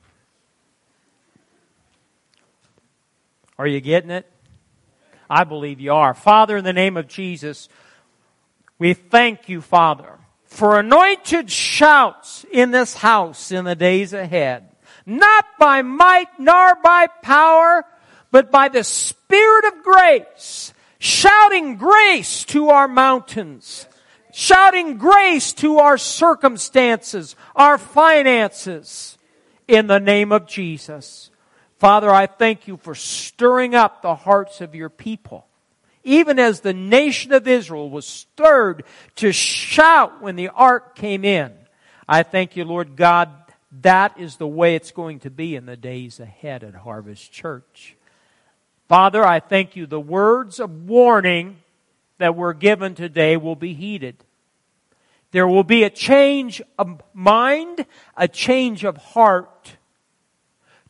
Are 3.58 3.66
you 3.66 3.80
getting 3.80 4.10
it? 4.10 4.30
I 5.28 5.44
believe 5.44 5.80
you 5.80 5.92
are. 5.92 6.14
Father, 6.14 6.56
in 6.56 6.64
the 6.64 6.72
name 6.72 6.96
of 6.96 7.08
Jesus, 7.08 7.68
we 8.78 8.94
thank 8.94 9.48
you, 9.48 9.60
Father, 9.60 10.18
for 10.44 10.78
anointed 10.78 11.50
shouts 11.50 12.44
in 12.52 12.70
this 12.70 12.96
house 12.96 13.50
in 13.50 13.64
the 13.64 13.74
days 13.74 14.12
ahead. 14.12 14.68
Not 15.07 15.44
by 15.59 15.82
might 15.82 16.28
nor 16.38 16.74
by 16.82 17.07
power, 17.22 17.84
but 18.32 18.50
by 18.50 18.68
the 18.68 18.82
Spirit 18.82 19.64
of 19.66 19.84
grace, 19.84 20.74
shouting 20.98 21.76
grace 21.76 22.44
to 22.46 22.70
our 22.70 22.88
mountains, 22.88 23.86
shouting 24.32 24.98
grace 24.98 25.52
to 25.54 25.78
our 25.78 25.96
circumstances, 25.96 27.36
our 27.54 27.78
finances, 27.78 29.16
in 29.68 29.86
the 29.86 30.00
name 30.00 30.32
of 30.32 30.46
Jesus. 30.46 31.30
Father, 31.78 32.11
I 32.11 32.26
thank 32.26 32.66
you 32.66 32.76
for 32.76 32.94
stirring 32.94 33.74
up 33.74 34.02
the 34.02 34.14
hearts 34.14 34.61
of 34.61 34.74
your 34.74 34.88
people. 34.88 35.46
Even 36.04 36.38
as 36.38 36.61
the 36.61 36.72
nation 36.72 37.32
of 37.32 37.48
Israel 37.48 37.90
was 37.90 38.07
stirred 38.07 38.84
to 39.16 39.32
shout 39.32 40.22
when 40.22 40.36
the 40.36 40.48
ark 40.48 40.94
came 40.94 41.24
in. 41.24 41.52
I 42.09 42.22
thank 42.22 42.57
you, 42.57 42.64
Lord 42.64 42.96
God, 42.96 43.30
that 43.82 44.18
is 44.18 44.36
the 44.36 44.46
way 44.46 44.74
it's 44.74 44.90
going 44.90 45.20
to 45.20 45.30
be 45.30 45.56
in 45.56 45.66
the 45.66 45.76
days 45.76 46.20
ahead 46.20 46.64
at 46.64 46.74
Harvest 46.74 47.32
Church. 47.32 47.96
Father, 48.88 49.24
I 49.26 49.40
thank 49.40 49.76
you. 49.76 49.86
The 49.86 50.00
words 50.00 50.60
of 50.60 50.88
warning 50.88 51.58
that 52.18 52.36
were 52.36 52.54
given 52.54 52.94
today 52.94 53.36
will 53.36 53.56
be 53.56 53.74
heeded. 53.74 54.16
There 55.32 55.48
will 55.48 55.64
be 55.64 55.82
a 55.82 55.90
change 55.90 56.62
of 56.78 57.02
mind, 57.12 57.84
a 58.16 58.28
change 58.28 58.84
of 58.84 58.96
heart 58.96 59.76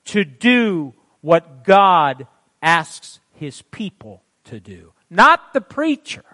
to 0.07 0.25
do 0.25 0.95
what 1.21 1.65
God 1.65 2.27
asks 2.63 3.19
his 3.33 3.63
people 3.63 4.23
to 4.45 4.61
do. 4.61 4.93
Not 5.11 5.53
the 5.53 5.61
preacher, 5.61 6.25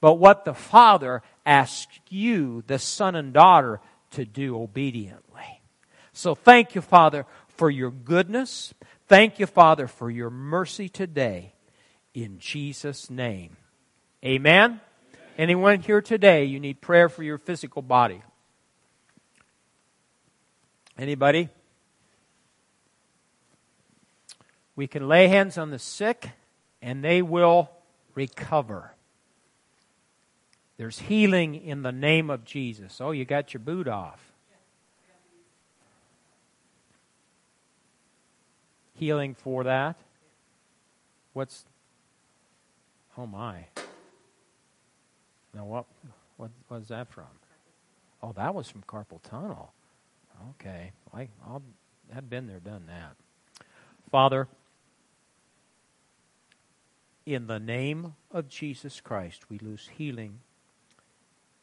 but 0.00 0.14
what 0.14 0.44
the 0.44 0.54
Father 0.54 1.22
asks 1.46 2.00
you, 2.08 2.64
the 2.66 2.78
son 2.78 3.14
and 3.14 3.32
daughter, 3.32 3.80
to 4.14 4.24
do 4.24 4.60
obediently. 4.60 5.60
So 6.12 6.34
thank 6.34 6.74
you, 6.74 6.80
Father, 6.80 7.26
for 7.48 7.70
your 7.70 7.90
goodness. 7.90 8.74
Thank 9.06 9.38
you, 9.38 9.46
Father, 9.46 9.86
for 9.86 10.10
your 10.10 10.30
mercy 10.30 10.88
today. 10.88 11.54
In 12.14 12.38
Jesus' 12.38 13.10
name. 13.10 13.56
Amen. 14.24 14.80
Anyone 15.36 15.80
here 15.80 16.00
today, 16.00 16.44
you 16.44 16.60
need 16.60 16.80
prayer 16.80 17.08
for 17.08 17.22
your 17.22 17.38
physical 17.38 17.82
body? 17.82 18.22
Anybody? 20.96 21.48
We 24.76 24.86
can 24.86 25.08
lay 25.08 25.28
hands 25.28 25.58
on 25.58 25.70
the 25.70 25.78
sick 25.78 26.30
and 26.80 27.02
they 27.04 27.20
will 27.20 27.70
recover. 28.14 28.93
There's 30.76 30.98
healing 30.98 31.54
in 31.54 31.82
the 31.82 31.92
name 31.92 32.30
of 32.30 32.44
Jesus. 32.44 33.00
Oh, 33.00 33.12
you 33.12 33.24
got 33.24 33.54
your 33.54 33.60
boot 33.60 33.86
off. 33.86 34.20
Healing 38.94 39.34
for 39.34 39.64
that. 39.64 39.96
What's. 41.32 41.64
Oh, 43.16 43.26
my. 43.26 43.66
Now, 45.54 45.64
what, 45.64 45.84
what 46.36 46.50
was 46.68 46.88
that 46.88 47.08
from? 47.08 47.24
Oh, 48.22 48.32
that 48.32 48.54
was 48.54 48.68
from 48.68 48.82
carpal 48.82 49.22
tunnel. 49.22 49.72
Okay. 50.50 50.92
I, 51.12 51.28
I'll, 51.46 51.62
I've 52.14 52.28
been 52.28 52.46
there, 52.46 52.58
done 52.58 52.84
that. 52.86 53.16
Father, 54.10 54.48
in 57.26 57.46
the 57.46 57.60
name 57.60 58.14
of 58.30 58.48
Jesus 58.48 59.00
Christ, 59.00 59.48
we 59.48 59.58
lose 59.58 59.90
healing 59.96 60.40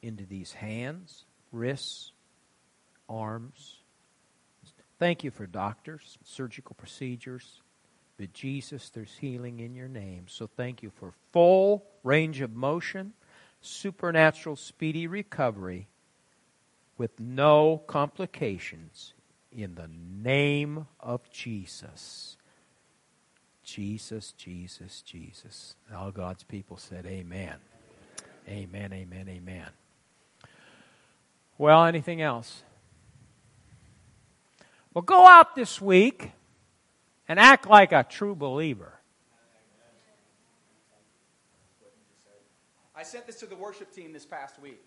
into 0.01 0.25
these 0.25 0.53
hands, 0.53 1.25
wrists, 1.51 2.11
arms. 3.09 3.77
Thank 4.99 5.23
you 5.23 5.31
for 5.31 5.47
doctors, 5.47 6.17
surgical 6.23 6.75
procedures. 6.75 7.61
But 8.17 8.33
Jesus, 8.33 8.89
there's 8.89 9.15
healing 9.19 9.59
in 9.59 9.73
your 9.73 9.87
name. 9.87 10.25
So 10.27 10.47
thank 10.47 10.83
you 10.83 10.91
for 10.91 11.13
full 11.31 11.83
range 12.03 12.41
of 12.41 12.53
motion, 12.53 13.13
supernatural 13.61 14.55
speedy 14.55 15.07
recovery 15.07 15.87
with 16.97 17.19
no 17.19 17.81
complications 17.87 19.13
in 19.51 19.73
the 19.75 19.89
name 19.89 20.85
of 20.99 21.29
Jesus. 21.31 22.37
Jesus, 23.63 24.33
Jesus, 24.33 25.01
Jesus. 25.01 25.75
All 25.95 26.11
God's 26.11 26.43
people 26.43 26.77
said, 26.77 27.05
Amen. 27.05 27.55
Amen, 28.47 28.93
amen, 28.93 29.27
amen. 29.29 29.67
Well, 31.61 31.85
anything 31.85 32.23
else? 32.23 32.63
Well, 34.95 35.03
go 35.03 35.27
out 35.27 35.53
this 35.53 35.79
week 35.79 36.31
and 37.27 37.39
act 37.39 37.69
like 37.69 37.91
a 37.91 38.03
true 38.03 38.33
believer. 38.33 38.93
I 42.95 43.03
sent 43.03 43.27
this 43.27 43.35
to 43.41 43.45
the 43.45 43.55
worship 43.55 43.93
team 43.93 44.11
this 44.11 44.25
past 44.25 44.59
week. 44.59 44.81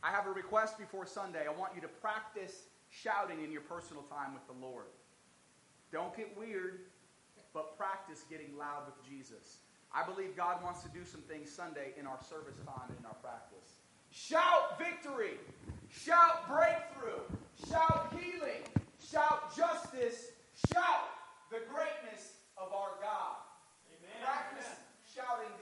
I 0.00 0.12
have 0.12 0.28
a 0.28 0.30
request 0.30 0.78
before 0.78 1.06
Sunday. 1.06 1.44
I 1.44 1.58
want 1.58 1.72
you 1.74 1.80
to 1.80 1.88
practice 1.88 2.66
shouting 2.88 3.42
in 3.42 3.50
your 3.50 3.62
personal 3.62 4.04
time 4.04 4.32
with 4.32 4.46
the 4.46 4.64
Lord. 4.64 4.86
Don't 5.90 6.16
get 6.16 6.38
weird 6.38 6.82
but 7.52 7.76
practice 7.76 8.24
getting 8.30 8.56
loud 8.56 8.84
with 8.86 8.94
Jesus. 9.10 9.58
I 9.92 10.04
believe 10.04 10.36
God 10.36 10.62
wants 10.62 10.84
to 10.84 10.88
do 10.90 11.04
some 11.04 11.22
things 11.22 11.50
Sunday 11.50 11.94
in 11.98 12.06
our 12.06 12.20
service 12.22 12.58
time 12.64 12.90
and 12.90 12.98
in 13.00 13.06
our 13.06 13.14
practice. 13.14 13.74
Shout 14.12 14.78
victory! 14.78 15.40
Shout 15.92 16.48
breakthrough. 16.48 17.20
Shout 17.68 18.12
healing. 18.16 18.64
Shout 18.98 19.54
justice. 19.54 20.32
Shout 20.72 21.04
the 21.50 21.60
greatness 21.68 22.32
of 22.56 22.72
our 22.72 22.96
God. 23.00 23.36
Amen. 23.92 24.24
Practice 24.24 24.66
Amen. 24.66 24.88
shouting 25.04 25.52